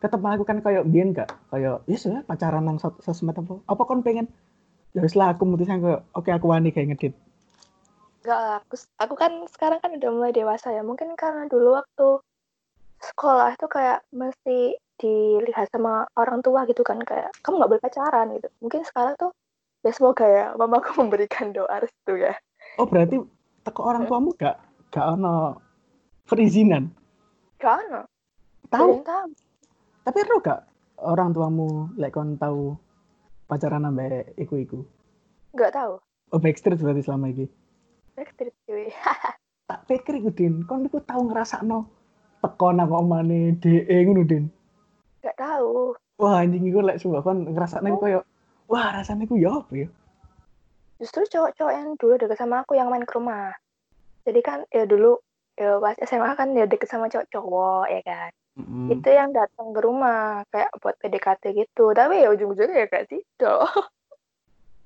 [0.03, 4.27] tetap melakukan kayak bian gak kayak ya sudah pacaran nang sosmed apa apa kon pengen
[4.91, 7.13] ya lah aku mutusin kayak oke okay, aku wani kayak ngedit
[8.21, 10.86] Gak lah, aku, aku kan sekarang kan udah mulai dewasa ya.
[10.86, 12.21] Mungkin karena dulu waktu
[13.01, 18.27] sekolah itu kayak mesti dilihat sama orang tua gitu kan kayak kamu nggak boleh pacaran
[18.37, 18.47] gitu.
[18.61, 19.33] Mungkin sekarang tuh
[19.81, 22.37] ya semoga ya mamaku memberikan doa restu ya.
[22.77, 23.17] Oh berarti
[23.65, 24.61] teko orang tuamu gak
[24.93, 25.57] gak ono
[26.29, 26.93] perizinan?
[27.57, 28.05] Gak ono.
[28.71, 29.03] Tahu?
[30.01, 30.65] tapi ero gak
[30.97, 32.73] orang tuamu lek kon tahu
[33.45, 34.81] pacaran ambek iku-iku
[35.53, 36.01] Gak tahu
[36.33, 37.45] oh backstreet berarti selama ini
[38.17, 38.89] backstreet cuy
[39.69, 41.85] tak pikir iku din kon iku tahu ngerasa no
[42.41, 44.49] teko nang omane DE ngono din
[45.21, 48.01] gak tahu wah anjing iku lek sumpah kon ngerasa nang oh.
[48.01, 48.19] koyo
[48.67, 49.88] wah rasanya iku ya apa ya
[51.01, 53.53] justru cowok-cowok yang dulu deket sama aku yang main ke rumah
[54.25, 55.17] jadi kan ya dulu
[55.57, 58.99] ya pas SMA kan ya deket sama cowok-cowok ya kan Mm.
[58.99, 61.95] Itu yang datang ke rumah kayak buat PDKT gitu.
[61.95, 63.63] Tapi ya ujung-ujungnya ya kayak tidak.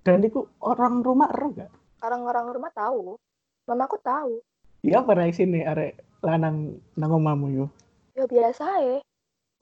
[0.06, 1.72] Dan itu orang rumah ero gak?
[2.06, 3.18] Orang-orang rumah tahu.
[3.66, 4.38] Mamaku tahu.
[4.86, 7.66] Iya apa reaksi nih arek lanang nang omamu yo?
[8.14, 8.98] Ya biasa ya.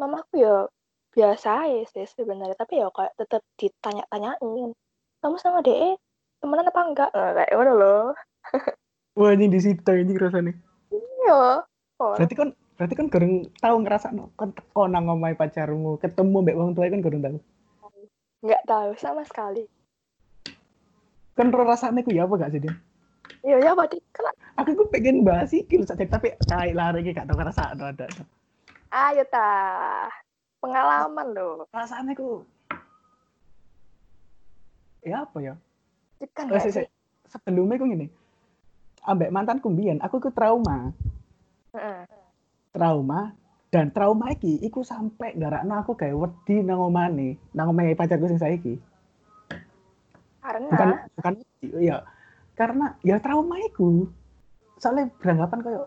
[0.03, 0.67] Mamaku ya
[1.15, 2.59] biasa ya sih sebenarnya.
[2.59, 4.75] Tapi ya kayak tetap ditanya-tanyain.
[5.23, 5.95] Kamu sama DE
[6.43, 7.09] temenan apa enggak?
[7.15, 8.11] Nah, kayak mana loh.
[9.19, 10.51] Wah ini di situ ini rasanya.
[10.91, 11.63] Iya.
[12.03, 12.19] Oh.
[12.19, 14.51] Berarti kan berarti kan kurang tahu ngerasa no kan
[14.89, 17.37] nang ngomai pacarmu ketemu mbak wong tua kan kurang tahu
[18.43, 19.69] nggak tahu sama sekali
[21.37, 22.73] kan rasanya ku ya apa gak sih dia
[23.45, 27.29] iya ya apa kan aku ku pengen bahas sih kilo saja tapi kayak lari gak
[27.29, 28.05] tahu ngerasa ada ada
[28.93, 29.49] ayo ta
[30.62, 32.45] pengalaman lo rasanya ku
[35.03, 35.53] ya apa ya?
[36.32, 36.88] Kan oh, sih?
[37.27, 38.08] sebelumnya ku gini.
[39.03, 40.95] Ambek mantan kumbian aku ku trauma.
[41.75, 42.08] Uh
[42.73, 43.38] trauma
[43.69, 48.41] dan trauma iki iku sampai garakno aku kayak wedi nang omane nang omahe pacarku sing
[48.41, 48.82] saiki.
[50.41, 50.67] Karena?
[50.73, 50.89] Bukan
[51.21, 51.34] bukan
[51.77, 52.01] ya
[52.58, 54.10] karena ya trauma iku.
[54.82, 55.86] Soalnya beranggapan kayak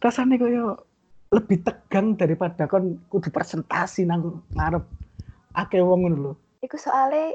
[0.00, 0.85] rasanya kayak
[1.34, 4.84] lebih tegang daripada kon kudu presentasi nang ngarep
[5.56, 7.34] akeh wong ngono lho iku soalnya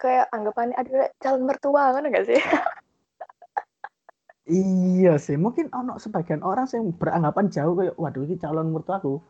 [0.00, 2.40] kayak anggapannya ada calon mertua kan enggak sih
[4.50, 9.22] Iya sih, mungkin ono sebagian orang yang beranggapan jauh kayak waduh ini calon mertua aku.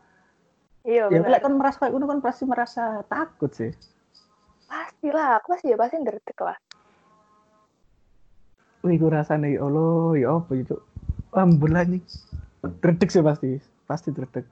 [0.81, 1.45] Iya, ya benar.
[1.45, 3.69] kan merasa kayak kan pasti merasa takut sih.
[4.65, 6.57] Pastilah, aku pasti ya pasti ngerti lah.
[8.81, 10.77] Wih, gue rasanya ya Allah, ya apa itu?
[11.37, 12.03] Ambulan nih.
[12.81, 13.61] Dredek sih pasti,
[13.91, 14.47] pasti dredek.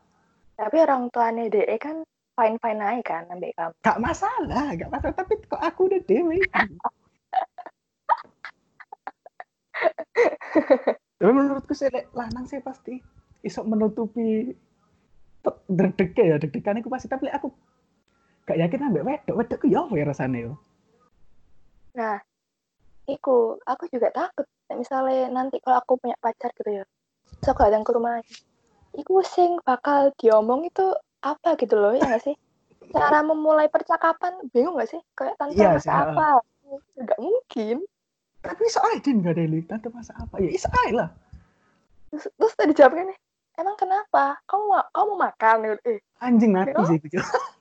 [0.59, 2.03] Tapi orang tuanya DE kan
[2.35, 3.75] fine-fine aja kan ambil kamu.
[3.87, 5.15] Gak masalah, gak masalah.
[5.15, 6.43] Tapi kok aku udah dewe.
[11.19, 12.99] Tapi menurutku sih lanang sih pasti
[13.47, 14.51] isok menutupi
[15.71, 17.55] deg ya deg-degan aku pasti tapi aku
[18.43, 20.53] gak yakin ambek wedok wedok ya apa ya rasanya yo.
[21.95, 22.19] Nah,
[23.07, 26.85] iku aku juga takut misalnya nanti kalau aku punya pacar gitu ya.
[27.47, 28.19] So aku datang ke rumah
[28.99, 30.85] iku sing bakal diomong itu
[31.23, 32.37] apa gitu loh ya gak sih?
[32.91, 35.01] Cara memulai percakapan bingung gak sih?
[35.15, 36.43] Kayak tante ya, apa?
[36.99, 37.87] Gak mungkin.
[38.43, 40.43] Tapi soal din gak ada tante masa apa?
[40.43, 41.15] Ya isa lah.
[42.11, 43.19] Terus, terus tadi jawabnya nih
[43.59, 44.39] emang kenapa?
[44.47, 45.57] Kamu mau kamu mau makan?
[45.87, 47.19] Eh anjing mati sih gitu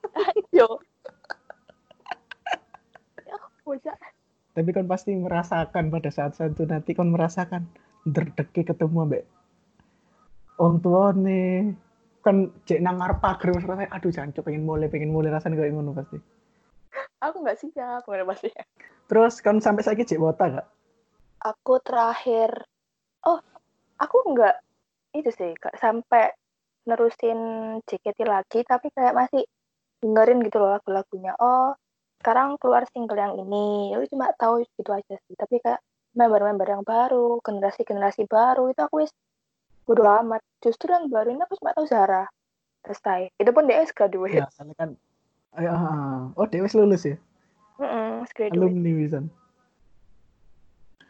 [0.58, 0.80] yo.
[3.28, 3.94] Ya
[4.58, 7.70] tapi kan pasti merasakan pada saat saat itu nanti kan merasakan
[8.10, 9.24] terdeki ketemu mbak
[10.58, 11.74] orang tua nih
[12.26, 15.96] kan cek nang ngarep pagar rasanya aduh jancuk pengen mulai pengen mulai rasanya kayak ngono
[15.96, 16.18] pasti.
[17.24, 18.50] Aku nggak siap nggak pasti.
[19.08, 20.68] Terus kan sampai saya cek wota gak
[21.44, 22.50] aku terakhir
[23.30, 23.40] oh
[24.02, 24.56] aku nggak
[25.18, 26.34] itu sih gak sampai
[26.88, 27.40] nerusin
[27.84, 29.44] JKT lagi tapi kayak masih
[30.00, 31.34] dengerin gitu loh lagu-lagunya.
[31.42, 31.74] Oh
[32.22, 33.94] sekarang keluar single yang ini.
[33.94, 35.82] Ya cuma tahu gitu aja sih tapi kayak
[36.18, 39.12] member-member yang baru generasi-generasi baru itu aku wis
[39.88, 40.44] bodo amat.
[40.60, 42.28] Justru yang baru ini aku cuma tahu Zara.
[42.84, 44.44] Selesai itu pun dia graduate.
[44.44, 44.90] Ya soalnya kan
[45.58, 45.74] ya,
[46.36, 47.18] oh dia wis lulus ya?
[47.80, 49.30] Mm -mm, alumni wisan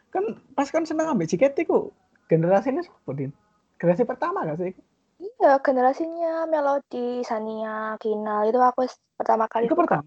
[0.08, 0.24] kan
[0.56, 1.92] pas kan seneng ambil JKT ku.
[2.28, 3.32] Generasinya siapa din?
[3.80, 4.72] Generasi pertama gak sih?
[5.18, 8.86] Iya generasinya Melody Sania Kinal itu aku
[9.18, 10.04] pertama kali itu pertama?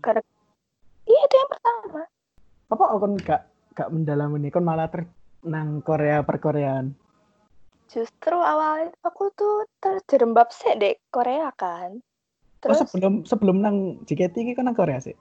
[1.10, 2.02] iya itu yang pertama.
[2.72, 3.42] Apa kan gak
[3.74, 5.08] gak mendalami nih kan malah ter
[5.42, 6.94] nang Korea perkoreaan
[7.92, 12.00] justru awalnya aku tuh terjerembab sih dek Korea kan.
[12.00, 15.18] Oh, Terus, oh sebelum sebelum nang JKT ini kan nang Korea sih?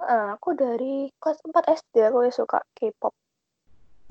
[0.00, 3.12] Uh, aku dari kelas 4 SD aku suka K-pop.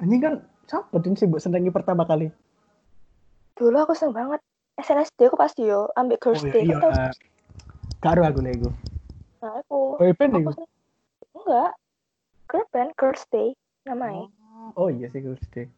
[0.02, 0.34] Ini kan
[0.66, 2.32] siapa sih senengi pertama kali?
[3.58, 4.42] Dulu aku seneng banget.
[4.80, 7.12] SNSD aku pasti yo ambil girls oh, iya, iya.
[8.00, 8.72] Karo aku lego
[9.40, 10.44] nah aku boyband nih
[11.32, 11.72] enggak.
[12.50, 13.56] Girl band girls day
[13.88, 14.28] namanya.
[14.76, 15.70] Oh, oh iya sih girls day.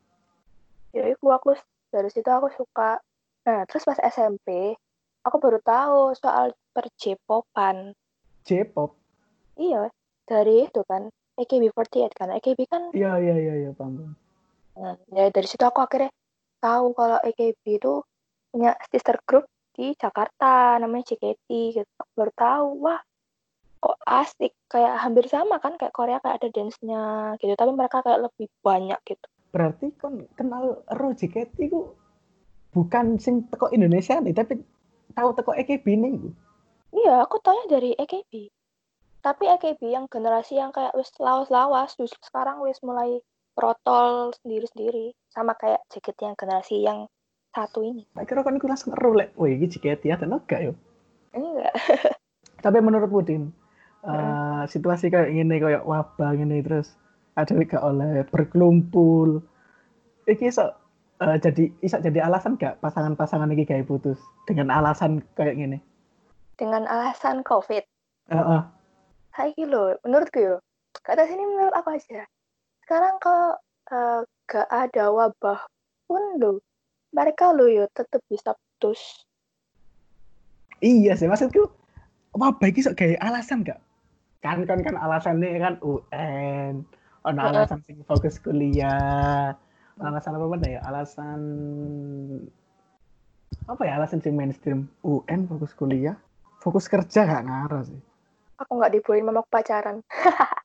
[0.95, 1.53] Ya itu aku
[1.91, 2.97] dari situ aku suka.
[3.45, 4.73] Nah terus pas SMP
[5.27, 7.93] aku baru tahu soal per J-popan.
[8.47, 8.97] J-pop?
[9.59, 9.91] Iya
[10.25, 12.29] dari itu kan AKB48 kan.
[12.31, 14.15] AKB kan iya iya iya iya paham
[14.71, 16.09] nah, ya dari situ aku akhirnya
[16.63, 18.01] tahu kalau AKB itu
[18.49, 21.91] punya sister group di Jakarta namanya JKT gitu.
[21.99, 22.99] Aku baru tahu wah
[23.83, 24.51] kok asik.
[24.71, 27.03] Kayak hampir sama kan kayak Korea kayak ada dance-nya
[27.39, 27.53] gitu.
[27.55, 31.95] Tapi mereka kayak lebih banyak gitu berarti kan kenal Ro JKT ku
[32.71, 34.63] bukan sing teko Indonesia nih tapi
[35.11, 36.15] tahu teko AKB nih
[36.95, 38.47] iya aku tanya dari AKB
[39.21, 43.21] tapi AKB yang generasi yang kayak wis lawas-lawas justru sekarang wis mulai
[43.53, 46.99] protol sendiri-sendiri sama kayak JKT yang generasi yang
[47.51, 48.07] satu ini.
[48.15, 50.73] Tak kira kan kurang seru lek, wih ini JKT ada enggak yo?
[51.35, 51.75] Enggak.
[52.63, 53.51] Tapi menurut Pudin,
[54.07, 56.95] uh, situasi kayak gini kayak wabah gini terus
[57.41, 59.41] ada gak oleh berkelumpul.
[60.29, 60.69] Iki iso
[61.21, 64.21] uh, jadi iso jadi alasan gak pasangan-pasangan ini kayak putus?
[64.45, 65.77] Dengan alasan kayak gini
[66.61, 67.81] dengan alasan covid.
[68.29, 68.61] Uh -uh.
[69.33, 70.55] saya lo menurutku yo
[71.01, 72.29] kata sini menurut aku aja.
[72.85, 75.65] Sekarang kok uh, gak ada wabah
[76.05, 76.61] pun lo
[77.09, 79.25] mereka lo yo tetap bisa putus.
[80.85, 81.65] Iya sih maksudku
[82.37, 83.81] wabah ini so kayak alasan gak?
[84.45, 86.85] Kan kan kan alasannya kan UN
[87.25, 89.53] oh nah, alasan sing fokus kuliah.
[90.01, 90.79] Alasan apa mana ya?
[90.87, 91.39] Alasan
[93.69, 94.01] apa ya?
[94.01, 96.17] Alasan sing mainstream UN fokus kuliah.
[96.61, 97.99] Fokus kerja gak ngarah sih.
[98.61, 100.01] Aku nggak dibolehin mama pacaran.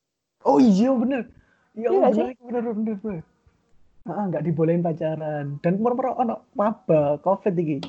[0.46, 1.26] Oh iya bener.
[1.74, 3.24] Iya, iya bener, bener bener bener.
[4.06, 5.58] Ah nggak dibolehin pacaran.
[5.58, 7.82] Dan murmur ono wabah covid ini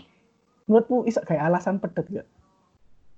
[0.65, 2.27] menurutmu isak kayak alasan pedet gak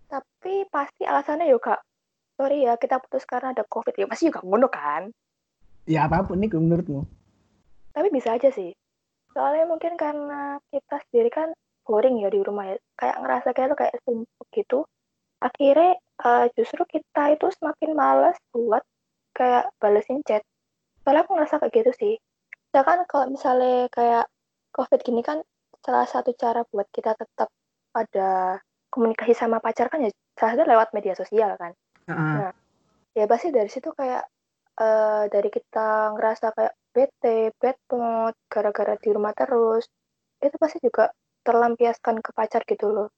[0.10, 1.86] tapi pasti alasannya yuk kak
[2.34, 4.10] sorry ya kita putus karena ada covid ya.
[4.10, 5.14] Pasti juga ngono kan
[5.86, 7.06] ya apa pun nih menurutmu?
[7.94, 8.74] Tapi bisa aja sih.
[9.36, 11.50] Soalnya mungkin karena kita sendiri kan
[11.86, 12.78] boring ya di rumah ya.
[12.98, 14.80] Kayak ngerasa kayak tuh kayak sumpah gitu.
[15.40, 15.92] Akhirnya
[16.26, 18.84] uh, justru kita itu semakin males buat
[19.38, 20.44] kayak balesin chat.
[21.06, 22.14] Soalnya aku ngerasa kayak gitu sih.
[22.76, 24.26] Ya kan kalau misalnya kayak
[24.76, 25.42] covid gini kan
[25.82, 27.50] salah satu cara buat kita tetap
[27.96, 28.60] ada
[28.94, 31.74] komunikasi sama pacar kan ya salah satu lewat media sosial kan.
[32.10, 32.52] Nah,
[33.14, 34.26] ya pasti dari situ kayak
[34.80, 39.86] uh, dari kita ngerasa kayak bete, bad mood, gara-gara di rumah terus,
[40.40, 41.12] itu pasti juga
[41.44, 43.10] terlampiaskan ke pacar gitu loh.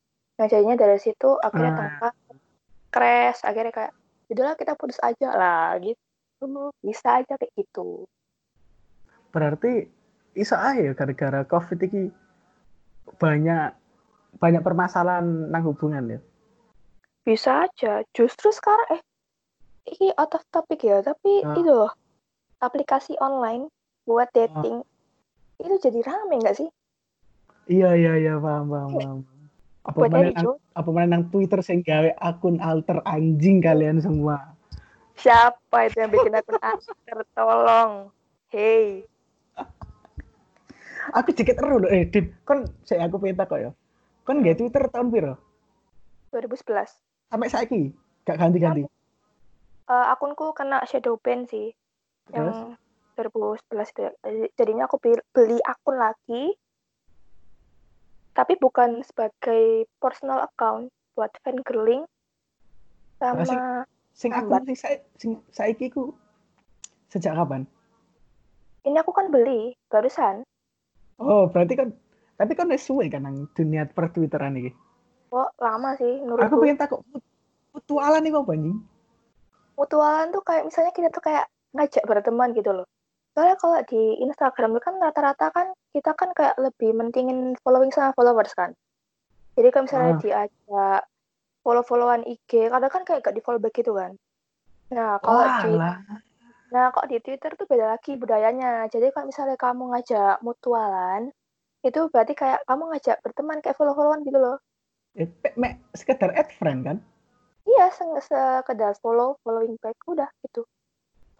[0.42, 1.80] Nah jadinya dari situ akhirnya uh.
[1.80, 2.10] tanpa
[2.92, 3.94] crash, akhirnya kayak,
[4.28, 6.74] udahlah kita putus aja lah gitu.
[6.82, 8.10] Bisa aja kayak gitu.
[9.32, 9.88] Berarti
[10.34, 12.10] bisa aja gara-gara covid ini
[13.20, 13.70] banyak
[14.40, 16.20] banyak permasalahan nang hubungan ya
[17.22, 18.02] bisa aja.
[18.14, 19.02] Justru sekarang eh
[19.88, 21.58] ini out of topic ya, tapi uh.
[21.58, 21.92] itu loh
[22.62, 23.70] aplikasi online
[24.06, 24.36] buat ah.
[24.36, 25.64] dating uh.
[25.64, 26.70] itu jadi rame nggak sih?
[27.70, 29.18] Iya iya iya paham paham paham.
[29.82, 34.54] Apa mana nang, apa mana nang Twitter sing gawe akun alter anjing kalian semua.
[35.18, 37.18] Siapa itu yang bikin akun alter?
[37.34, 37.92] Tolong.
[38.50, 39.06] Hey.
[41.18, 43.72] aku dikit eru eh Din, kon saya aku pengen kok ya.
[44.22, 45.34] Kon nggak Twitter tahun piro?
[46.32, 47.82] 2011 sampai saiki
[48.28, 48.84] gak ganti-ganti
[49.88, 51.74] uh, akunku kena shadow ban sih
[52.30, 52.54] Terus?
[52.54, 52.78] yang
[53.18, 54.12] 2011 itu ya.
[54.58, 54.98] jadinya aku
[55.34, 56.58] beli akun lagi
[58.32, 62.08] tapi bukan sebagai personal account buat fan girling
[63.20, 63.60] sama sing,
[64.16, 64.78] sing akun sing,
[65.20, 66.16] sing saiki ku
[67.12, 67.68] sejak kapan
[68.88, 70.48] ini aku kan beli barusan
[71.20, 71.90] oh berarti kan
[72.40, 74.72] tapi kan suwe kan nang dunia per twitteran ini
[75.32, 76.44] Oh, lama sih menurutku.
[76.44, 77.00] Aku pengen takut
[77.72, 78.76] mutualan nih apa nih
[79.82, 82.86] mutualan tuh kayak misalnya kita tuh kayak ngajak berteman gitu loh.
[83.34, 88.54] Soalnya kalau di Instagram kan rata-rata kan kita kan kayak lebih mentingin following sama followers
[88.54, 88.78] kan.
[89.58, 90.20] Jadi kalau misalnya ah.
[90.22, 91.02] diajak
[91.66, 94.14] follow-followan IG kadang kan kayak gak di follow back gitu kan.
[94.94, 95.74] Nah kalau di
[96.72, 98.86] nah kok di Twitter tuh beda lagi budayanya.
[98.88, 101.34] Jadi kalau misalnya kamu ngajak mutualan
[101.82, 104.58] itu berarti kayak kamu ngajak berteman kayak follow-followan gitu loh.
[105.20, 105.28] Eh,
[105.60, 106.98] me, sekedar add friend kan
[107.68, 110.66] iya se sekedar follow following back udah gitu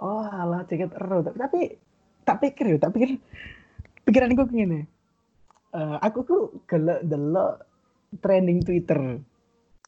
[0.02, 1.78] oh alah tiket ero tapi
[2.26, 3.18] tak pikir ya tak pikir
[4.06, 4.80] pikiran gue gini
[5.74, 7.66] uh, aku tuh gelek delok
[8.20, 9.22] trending Twitter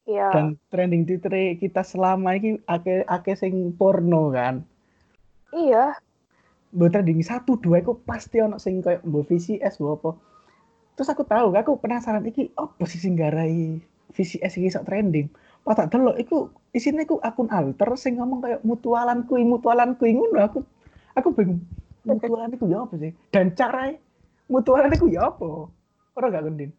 [0.04, 0.36] Iya.
[0.36, 4.68] Dan trending Twitter kita selama ini ake ake sing porno kan.
[5.56, 5.96] Iya.
[6.76, 10.12] Mbok trending satu dua aku pasti ono sing kayak mbok VCS mbok apa.
[11.00, 13.80] Terus aku tahu, aku penasaran iki apa sih sing garai
[14.12, 15.32] VCS iki sok trending
[15.64, 20.11] pas tak delok iku isine iku akun alter sing ngomong kayak mutualan kui mutualan kui
[20.11, 20.43] ngono.
[20.43, 20.59] Aku
[21.16, 21.64] aku bingung.
[22.03, 23.11] Mutualan iku ya apa sih?
[23.32, 23.95] Dan cara
[24.51, 25.72] mutualan iku ya apa?
[26.14, 26.72] Ora gak gendin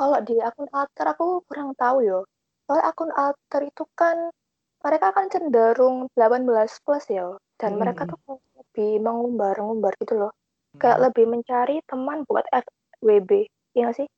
[0.00, 2.24] kalau di akun alter aku kurang tahu yo.
[2.64, 4.32] Soalnya akun alter itu kan
[4.80, 6.48] mereka kan cenderung 18
[6.88, 7.80] plus ya dan hmm.
[7.84, 10.32] mereka tuh lebih mengumbar-ngumbar gitu loh.
[10.80, 11.04] Kayak hmm.
[11.04, 13.44] lebih mencari teman buat FWB
[13.76, 14.08] iya gak sih?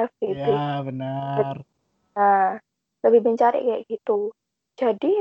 [0.00, 1.60] FWB ya benar
[2.16, 2.56] Nah,
[3.04, 4.32] lebih mencari kayak gitu.
[4.80, 5.20] Jadi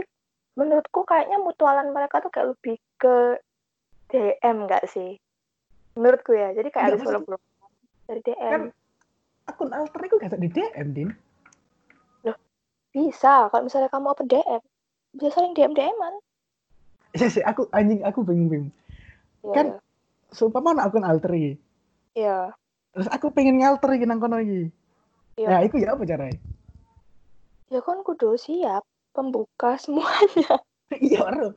[0.56, 3.16] menurutku kayaknya mutualan mereka tuh kayak lebih ke
[4.10, 5.20] DM nggak sih?
[6.00, 6.56] Menurutku ya.
[6.56, 7.40] Jadi kayak harus follow
[8.08, 8.52] dari DM.
[8.52, 8.64] Kan
[9.46, 11.10] akun alter itu gak di DM, Din.
[12.26, 12.38] Loh,
[12.96, 13.52] bisa.
[13.52, 14.62] Kalau misalnya kamu apa DM,
[15.20, 16.16] bisa saling DM-DM-an.
[17.16, 18.76] Iya sih, aku anjing, aku bingung-bingung.
[19.40, 19.80] Ya, kan, ya.
[20.36, 21.32] sumpah mana akun alter.
[22.12, 22.52] Iya.
[22.92, 24.68] Terus aku pengen ngalter iki nang kono iki.
[25.40, 25.48] Iya.
[25.48, 26.36] Nah, itu ya apa caranya?
[27.74, 28.86] Ya kan kudu siap
[29.16, 30.62] pembuka semuanya.
[30.94, 31.56] Iya,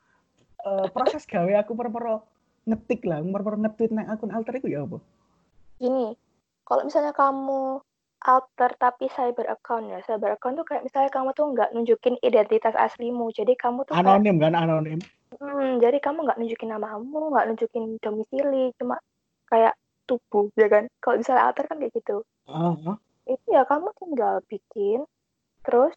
[0.64, 2.24] uh, proses gawe aku perpero
[2.64, 4.98] ngetik lah, perpero ngetweet nang akun alter itu ya apa?
[5.76, 6.16] Gini,
[6.64, 7.84] kalau misalnya kamu
[8.18, 12.74] alter tapi cyber account ya, cyber account tuh kayak misalnya kamu tuh nggak nunjukin identitas
[12.74, 15.00] aslimu, jadi kamu tuh anonim kayak, kan anonim.
[15.38, 18.96] Hmm, jadi kamu nggak nunjukin nama kamu, nggak nunjukin domisili, cuma
[19.52, 19.76] kayak
[20.08, 20.88] tubuh ya kan.
[21.04, 22.24] Kalau misalnya alter kan kayak gitu.
[22.48, 22.96] Uh -huh.
[23.28, 25.04] Itu ya kamu tinggal bikin
[25.64, 25.94] terus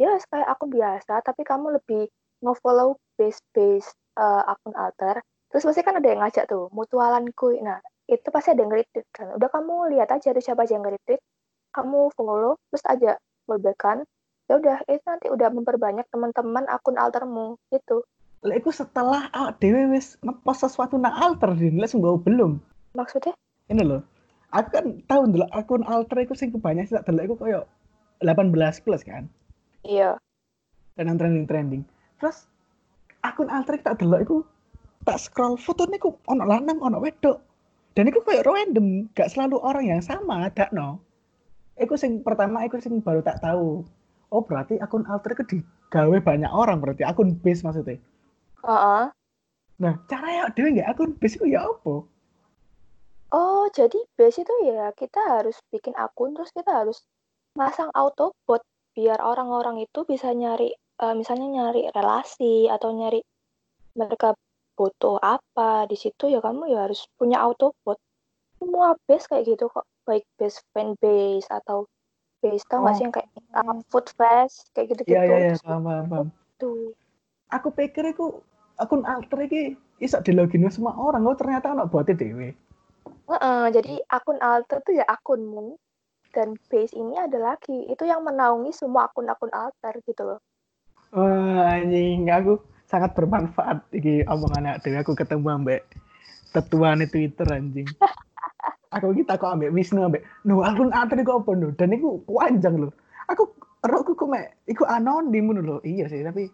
[0.00, 2.08] ya kayak akun biasa tapi kamu lebih
[2.42, 5.22] nge-follow base-base uh, akun alter.
[5.52, 9.36] Terus pasti kan ada yang ngajak tuh mutualanku nah itu pasti ada yang retweet kan.
[9.36, 11.20] Udah kamu lihat aja tuh siapa aja yang retweet
[11.72, 13.16] kamu follow terus aja
[13.48, 14.04] follow
[14.50, 18.04] ya udah itu nanti udah memperbanyak teman-teman akun altermu itu
[18.42, 21.78] lah itu setelah oh, dewe wis ngepost sesuatu nang alter din.
[21.78, 21.86] Lah
[22.18, 22.58] belum.
[22.98, 23.38] Maksudnya?
[23.70, 24.02] Ini loh
[24.52, 27.64] aku kan tahu dulu akun alter itu sing kebanyakan sih tak aku kayak
[28.24, 29.26] 18 plus kan?
[29.82, 30.18] Iya.
[30.94, 31.82] Dan yang trending trending.
[32.22, 32.46] Terus
[33.26, 34.36] akun alter tak delok itu
[35.02, 37.42] tak scroll fotonya ku ono lanang ono wedok.
[37.92, 40.96] Dan itu kayak random gak selalu orang yang sama ada no
[41.76, 43.84] Iku sing pertama iku sing baru tak tahu.
[44.32, 48.00] Oh berarti akun alter itu digawe banyak orang berarti akun base maksudnya?
[48.62, 49.04] Uh -uh.
[49.82, 50.88] nah cara ya dewe nggak?
[50.94, 52.06] Akun base itu ya apa?
[53.32, 57.00] Oh, jadi base itu ya kita harus bikin akun terus kita harus
[57.52, 63.20] masang auto bot biar orang-orang itu bisa nyari uh, misalnya nyari relasi atau nyari
[63.96, 64.36] mereka
[64.76, 68.00] butuh apa di situ ya kamu ya harus punya auto bot
[68.56, 71.84] semua base kayak gitu kok baik base fan base atau
[72.40, 72.98] base tau nggak oh.
[72.98, 76.96] sih yang kayak uh, food fest kayak gitu gitu iya iya iya paham paham tuh
[77.52, 78.40] aku pikir aku
[78.80, 82.56] akun alter ini bisa di login semua orang oh ternyata anak buatnya dewe
[83.28, 85.76] uh -uh, jadi akun alter tuh ya akunmu
[86.32, 90.40] dan base ini ada lagi itu yang menaungi semua akun-akun alter gitu loh
[91.12, 92.56] Wah, anjing aku
[92.88, 95.84] sangat bermanfaat iki omongannya dewe aku ketemu ambek
[96.56, 97.84] tetuane Twitter anjing.
[98.96, 102.80] aku kita kok ambek Wisnu ambek no akun alter kok apa no dan iku panjang
[102.80, 102.92] loh.
[103.28, 103.44] Aku
[103.84, 105.84] aku kok mek iku anonim loh.
[105.84, 106.48] Iya sih tapi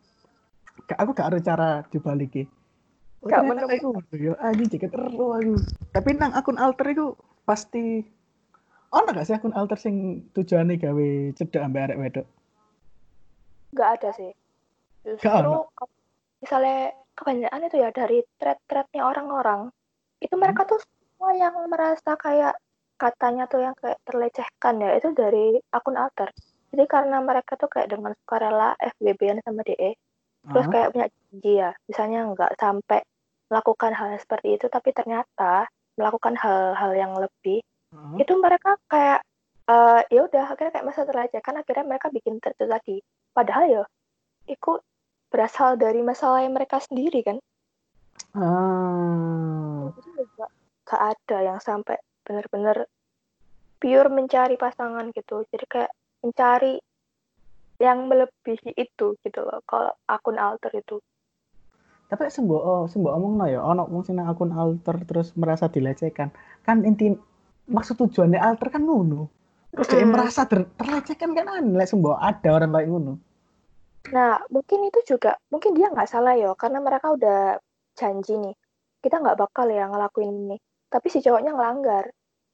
[0.91, 2.43] aku gak ada cara dibaliki.
[3.23, 4.03] Gak menemukan.
[4.19, 5.55] Yo anjing jaket ero aku.
[5.95, 7.15] Tapi nang akun alter itu
[7.47, 8.03] pasti
[8.89, 12.27] ono gak sih akun alter sing tujuannya gawe cedek ambek arek wedok?
[13.77, 14.33] Gak ada sih.
[15.05, 15.69] Justru
[16.41, 19.75] misalnya kebanyakan itu ya dari thread-threadnya orang-orang,
[20.23, 20.43] itu hmm.
[20.43, 22.55] mereka tuh semua yang merasa kayak
[22.99, 26.31] katanya tuh yang kayak terlecehkan ya itu dari akun alter.
[26.75, 29.97] Jadi karena mereka tuh kayak dengan sukarela FBB sama DE,
[30.53, 33.01] terus uh kayak punya janji ya, misalnya nggak sampai
[33.49, 35.67] melakukan hal seperti itu, tapi ternyata
[35.97, 37.65] melakukan hal-hal yang lebih
[37.95, 38.17] hmm.
[38.21, 39.21] itu mereka kayak
[39.69, 42.97] uh, ya udah akhirnya kayak masa terlecehkan akhirnya mereka bikin itu tadi
[43.37, 43.85] padahal ya
[44.49, 44.81] itu
[45.29, 47.39] berasal dari masalah yang mereka sendiri kan
[48.37, 49.89] Ah.
[49.95, 50.51] jadi gak,
[50.85, 52.85] gak ada yang sampai bener-bener
[53.79, 56.83] pure mencari pasangan gitu jadi kayak mencari
[57.79, 60.99] yang melebihi itu gitu loh kalau akun alter itu
[62.09, 66.33] Tapi sembuh oh, sembuh omong no ya, ono nang akun alter terus merasa dilecehkan.
[66.65, 67.13] Kan inti
[67.69, 69.29] maksud tujuannya alter kan ngono.
[69.69, 70.13] Terus dia Mm.
[70.17, 73.13] merasa ter- terlecehkan kan aneh lek sembuh ada orang kayak ngono.
[74.09, 77.61] Nah, mungkin itu juga, mungkin dia nggak salah ya, karena mereka udah
[77.93, 78.57] janji nih,
[79.05, 80.57] kita nggak bakal ya ngelakuin ini.
[80.89, 82.09] Tapi si cowoknya ngelanggar.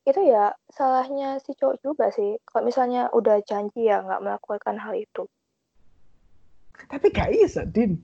[0.05, 2.37] Itu ya salahnya si cowok juga sih.
[2.45, 5.25] Kalau misalnya udah janji ya nggak melakukan hal itu.
[6.91, 7.97] Tapi gak iso, Din.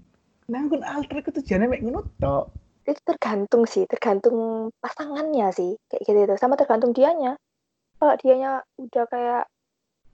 [0.50, 2.59] Akun alter itu tujuannya mek ngono tok.
[2.88, 6.34] Itu tergantung sih, tergantung pasangannya sih, kayak gitu itu.
[6.40, 7.36] Sama tergantung dianya.
[8.00, 9.42] Kalau dianya udah kayak,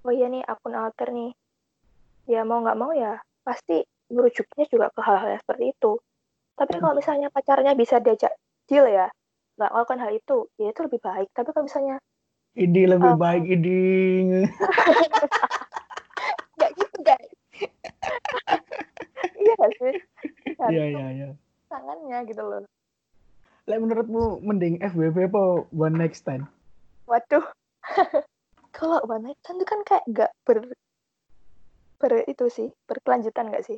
[0.03, 1.31] oh iya nih akun alter nih,
[2.27, 5.93] ya mau nggak mau ya pasti merujuknya juga ke hal-hal yang seperti itu.
[6.59, 8.35] Tapi kalau misalnya pacarnya bisa diajak
[8.67, 9.07] deal ya,
[9.59, 11.31] nggak melakukan hal itu, ya itu lebih baik.
[11.31, 11.99] Tapi kalau misalnya
[12.57, 13.21] Ini lebih Oh.
[13.21, 13.81] baik ini.
[16.57, 17.33] nggak gitu guys,
[19.45, 19.95] iya sih?
[20.65, 21.29] Iya iya iya.
[21.77, 22.65] Tangannya gitu loh.
[23.69, 26.49] Lek menurutmu mending FWB apa one next time?
[27.05, 27.45] Waduh.
[28.77, 30.65] kalau one night stand itu kan kayak nggak ber
[32.01, 33.77] ber itu sih berkelanjutan nggak sih?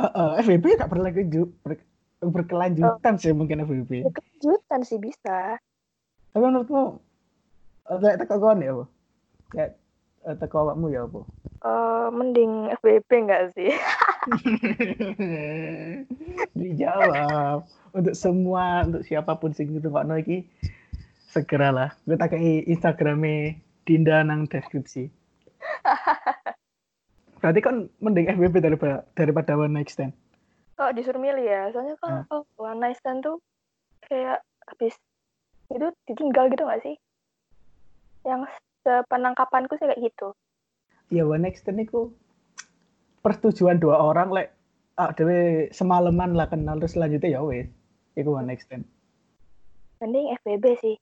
[0.00, 1.84] Heeh, FWB gak berlanjut ber-
[2.24, 4.08] berkelanjutan sih mungkin FWB.
[4.08, 5.60] Berkelanjutan sih bisa.
[6.32, 7.00] Tapi menurutmu
[7.92, 8.84] eh, lek teko kon ya apa?
[9.52, 9.70] Kayak
[10.24, 11.20] eh, teko awakmu ya apa?
[11.68, 13.76] Eh, mending FBB nggak sih?
[16.58, 17.64] Dijawab
[17.94, 20.44] untuk semua untuk siapa pun sing ngrungokno iki
[21.30, 23.56] segeralah gue tak Instagramnya
[23.86, 25.06] Dinda nang deskripsi.
[27.40, 30.10] Berarti kan mending FBB daripada daripada one night stand.
[30.76, 32.26] Kalau disuruh milih ya, soalnya kalau Hmm.
[32.26, 33.38] kalau one night stand tuh
[34.10, 34.98] kayak habis
[35.70, 36.96] itu ditinggal gitu nggak sih?
[38.26, 38.50] Yang
[38.82, 40.34] sepenangkapanku sih kayak gitu.
[41.14, 42.10] Ya one night stand itu
[43.26, 44.54] persetujuan dua orang lek
[44.94, 47.66] ah dewe semalaman lah kenal terus selanjutnya ya wes.
[48.14, 48.86] Iku one night stand.
[49.98, 50.94] Mending FBB sih.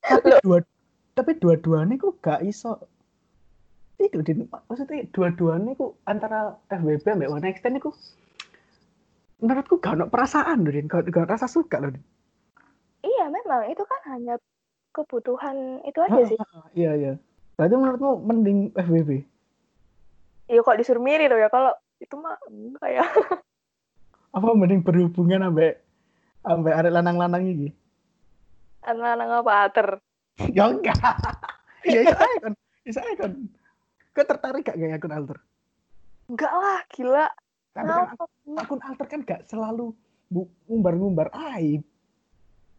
[0.00, 0.64] Tapi dua
[1.14, 2.90] tapi dua-duanya kok gak iso
[4.02, 7.94] itu din maksudnya dua-duanya ku antara FBB ambek one night stand iku
[9.38, 12.02] menurutku gak ada perasaan loh din gak, gak rasa suka loh din
[13.04, 14.34] Iya memang itu kan hanya
[14.90, 16.38] kebutuhan itu aja sih.
[16.74, 17.12] iya iya
[17.54, 19.22] berarti menurutmu mending FBB
[20.44, 21.72] Iya kok disuruh milih tuh ya kalau
[22.02, 23.04] itu mah enggak ya.
[24.34, 25.78] apa mending berhubungan ambek
[26.42, 27.68] ambek arek lanang-lanang iki
[28.84, 29.88] Anak-anak apa alter?
[30.56, 30.98] ya enggak
[31.86, 32.52] ya iso ae kan
[32.84, 33.32] iso ae kan
[34.14, 35.38] kau tertarik gak kayak akun alter
[36.24, 37.26] Enggak lah, gila.
[37.76, 38.18] tapi kan
[38.58, 39.92] akun alter kan gak selalu
[40.66, 41.84] ngumbar-ngumbar aib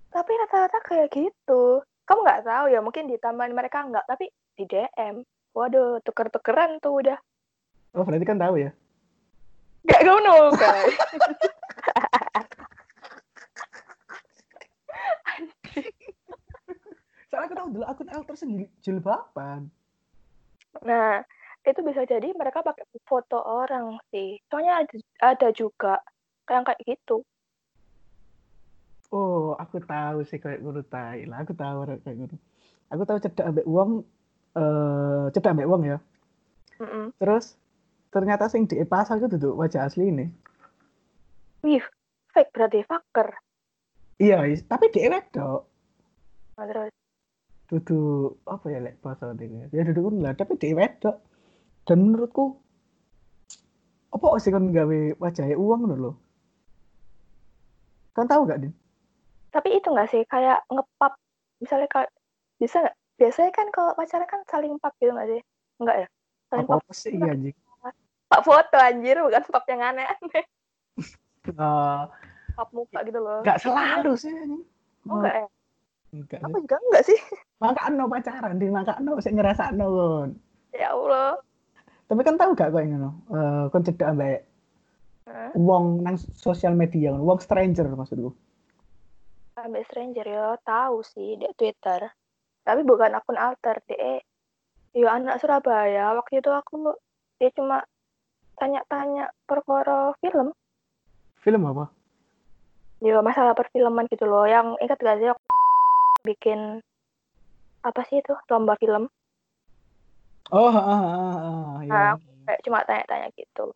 [0.09, 1.83] Tapi rata-rata kayak gitu.
[2.07, 5.27] Kamu nggak tahu ya, mungkin di taman mereka enggak, tapi di DM.
[5.51, 7.19] Waduh, tuker-tukeran tuh udah.
[7.95, 8.71] Oh berarti kan tahu ya
[9.85, 10.97] Gak ngono, guys.
[17.29, 19.69] Soalnya aku tahu dulu akun alter sendiri jilbaban.
[20.81, 21.21] Nah,
[21.61, 24.41] itu bisa jadi mereka pakai foto orang sih.
[24.49, 26.01] Soalnya ada, ada juga
[26.49, 27.21] kayak kayak gitu.
[29.13, 31.45] Oh, aku tahu sih kayak ngono tai lah.
[31.45, 32.37] Aku tahu kayak ngono.
[32.89, 34.01] Aku tahu cedak ambek uang
[34.57, 35.97] eh cedak ambek uang ya.
[36.81, 37.13] Mm-mm.
[37.21, 37.53] Terus
[38.15, 40.25] ternyata sing di pasang itu duduk wajah asli ini.
[41.67, 41.83] Wih,
[42.31, 43.35] fake berarti fucker.
[44.23, 45.67] Iya, tapi di wedok.
[46.55, 46.95] Nah, terus,
[47.67, 49.67] Duduk apa ya lek bahasa ini?
[49.75, 51.19] Ya duduk lah, tapi di wedok.
[51.83, 52.55] Dan menurutku
[54.15, 56.15] apa sih kan gawe wajahnya uang loh.
[58.15, 58.71] Kan tahu gak, Din?
[59.55, 61.15] tapi itu nggak sih kayak ngepap
[61.63, 62.11] misalnya kayak
[62.59, 62.95] bisa nggak?
[63.15, 65.41] Biasanya kan kalau pacaran kan saling pap gitu nggak sih?
[65.79, 66.07] Enggak ya?
[66.51, 67.55] Saling Apa pap, apa sih iya, anjing?
[68.25, 70.45] Pap foto anjir, bukan pap yang aneh-aneh.
[71.45, 72.03] Eh,
[72.55, 73.43] Pap muka gitu loh.
[73.43, 74.31] Gak selalu sih.
[75.05, 75.47] Oh, enggak ya?
[76.15, 77.19] Enggak Aku juga enggak sih.
[77.61, 80.29] Makakno pacaran, di makakno sik ngrasakno kon.
[80.73, 81.39] Ya Allah.
[82.05, 83.11] Tapi kan tahu gak kok ngono?
[83.31, 84.39] Eh kon cedak ambek
[85.25, 85.51] Hah?
[85.57, 88.31] wong nang sosial media, wong stranger maksudku.
[89.55, 92.11] Sampai stranger ya tahu sih di Twitter.
[92.65, 94.21] Tapi bukan akun alter, dia
[94.95, 96.13] ya anak Surabaya.
[96.17, 96.93] Waktu itu aku
[97.41, 97.83] dia cuma
[98.59, 100.51] tanya-tanya perkara film.
[101.39, 101.91] Film apa?
[103.03, 104.47] Ya masalah perfilman gitu loh.
[104.47, 105.55] Yang ingat gak sih aku
[106.25, 106.79] bikin
[107.85, 109.11] apa sih itu lomba film?
[110.49, 111.91] Oh, ah, ah, ah, ah, iya.
[111.91, 112.13] Nah,
[112.45, 113.73] kayak cuma tanya-tanya gitu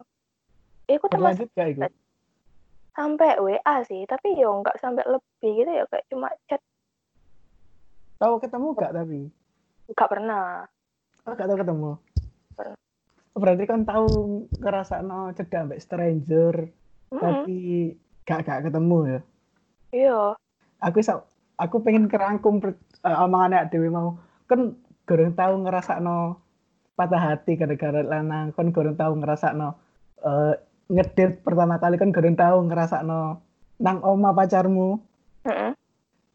[1.20, 1.82] termasuk gak itu?
[2.96, 6.62] sampai WA sih tapi yo nggak sampai lebih gitu ya kayak cuma chat
[8.20, 9.20] Tahu ketemu gak tapi?
[9.92, 10.68] nggak pernah
[11.28, 11.92] Oh, gak tahu ketemu.
[13.36, 16.56] Berarti kan tahu ngerasa no cedak ambek stranger,
[17.14, 17.22] Mm-mm.
[17.22, 17.60] tapi
[18.26, 19.20] gak gak ketemu ya.
[19.90, 20.22] iya
[20.86, 21.26] Aku iso
[21.60, 24.16] aku pengen kerangkum per, uh, omongannya Dewi mau
[24.48, 26.40] kan gorong tahu ngerasa no
[26.96, 29.76] patah hati gara-gara lanang kan gorong tahu ngerasa no
[30.24, 30.56] uh,
[30.88, 33.44] ngedit pertama kali kan gorong tahu ngerasa no
[33.82, 35.02] nang oma pacarmu
[35.44, 35.76] Mm-mm.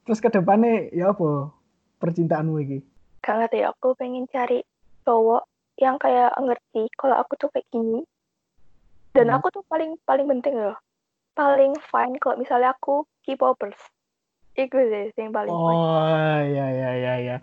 [0.04, 1.54] terus ke depannya ya apa
[2.02, 2.78] percintaanmu iki
[3.24, 4.60] gak ngerti aku pengen cari
[5.08, 5.48] cowok
[5.78, 8.02] yang kayak ngerti kalau aku tuh kayak gini.
[9.14, 9.36] Dan Hmm.
[9.38, 10.76] aku tuh paling paling penting loh.
[11.34, 13.78] Paling fine kalau misalnya aku K-popers.
[14.54, 15.78] Itu sih yang paling fine.
[15.82, 17.36] Oh ya ya ya ya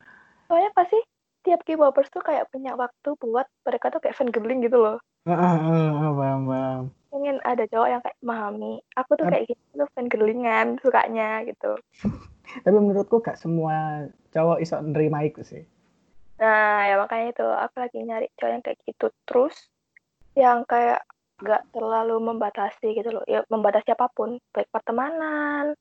[0.52, 1.00] soalnya pasti
[1.48, 4.98] tiap K-popers tuh kayak punya waktu buat mereka tuh kayak fangirling gitu loh.
[5.24, 6.92] Paham paham.
[7.08, 11.80] Pengen ada cowok yang kayak memahami aku tuh kayak gitu tuh fangirlingan sukanya gitu.
[12.68, 15.64] Tapi menurutku gak semua cowok iso nerima itu sih
[16.42, 19.08] nah ya makanya itu aku lagi nyari cowok yang kayak gitu.
[19.30, 19.56] Terus
[20.34, 21.06] yang kayak
[21.42, 23.24] gak terlalu membatasi gitu loh.
[23.30, 24.42] Ya membatasi apa pun.
[24.50, 25.78] Baik pertemanan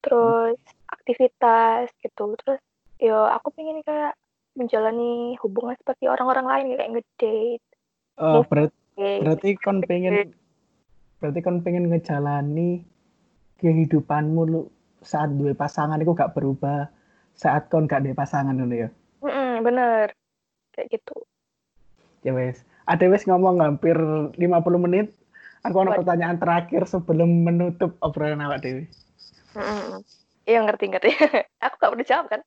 [0.00, 0.56] terus
[0.88, 2.32] aktivitas gitu.
[2.40, 2.60] Terus
[2.98, 4.16] yo aku pengen kayak
[4.58, 7.62] menjalani hubungan seperti orang-orang lain kayak ngedate
[8.18, 10.34] Oh, berat, kayak berarti kon pengen
[11.22, 12.82] berarti kon pengen ngejalani
[13.62, 14.66] kehidupanmu lu
[14.98, 16.90] saat dua pasangan itu gak berubah
[17.38, 18.90] saat kon gak ada pasangan dulu ya
[19.58, 20.06] Mm-mm, bener.
[20.70, 21.16] Kayak gitu.
[22.22, 22.62] Ya wes.
[22.86, 23.98] Ada wes ngomong hampir
[24.38, 24.38] 50
[24.78, 25.10] menit.
[25.66, 28.86] Aku ada pertanyaan terakhir sebelum menutup obrolan awak dewi
[29.58, 30.06] Mm-mm.
[30.46, 31.10] iya ngerti ngerti.
[31.66, 32.40] Aku gak perlu jawab kan?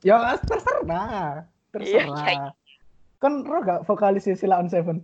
[0.00, 1.44] Ya terserah.
[1.76, 2.56] Iya, terserah
[3.24, 5.00] kan lo gak vokalis Sila on Seven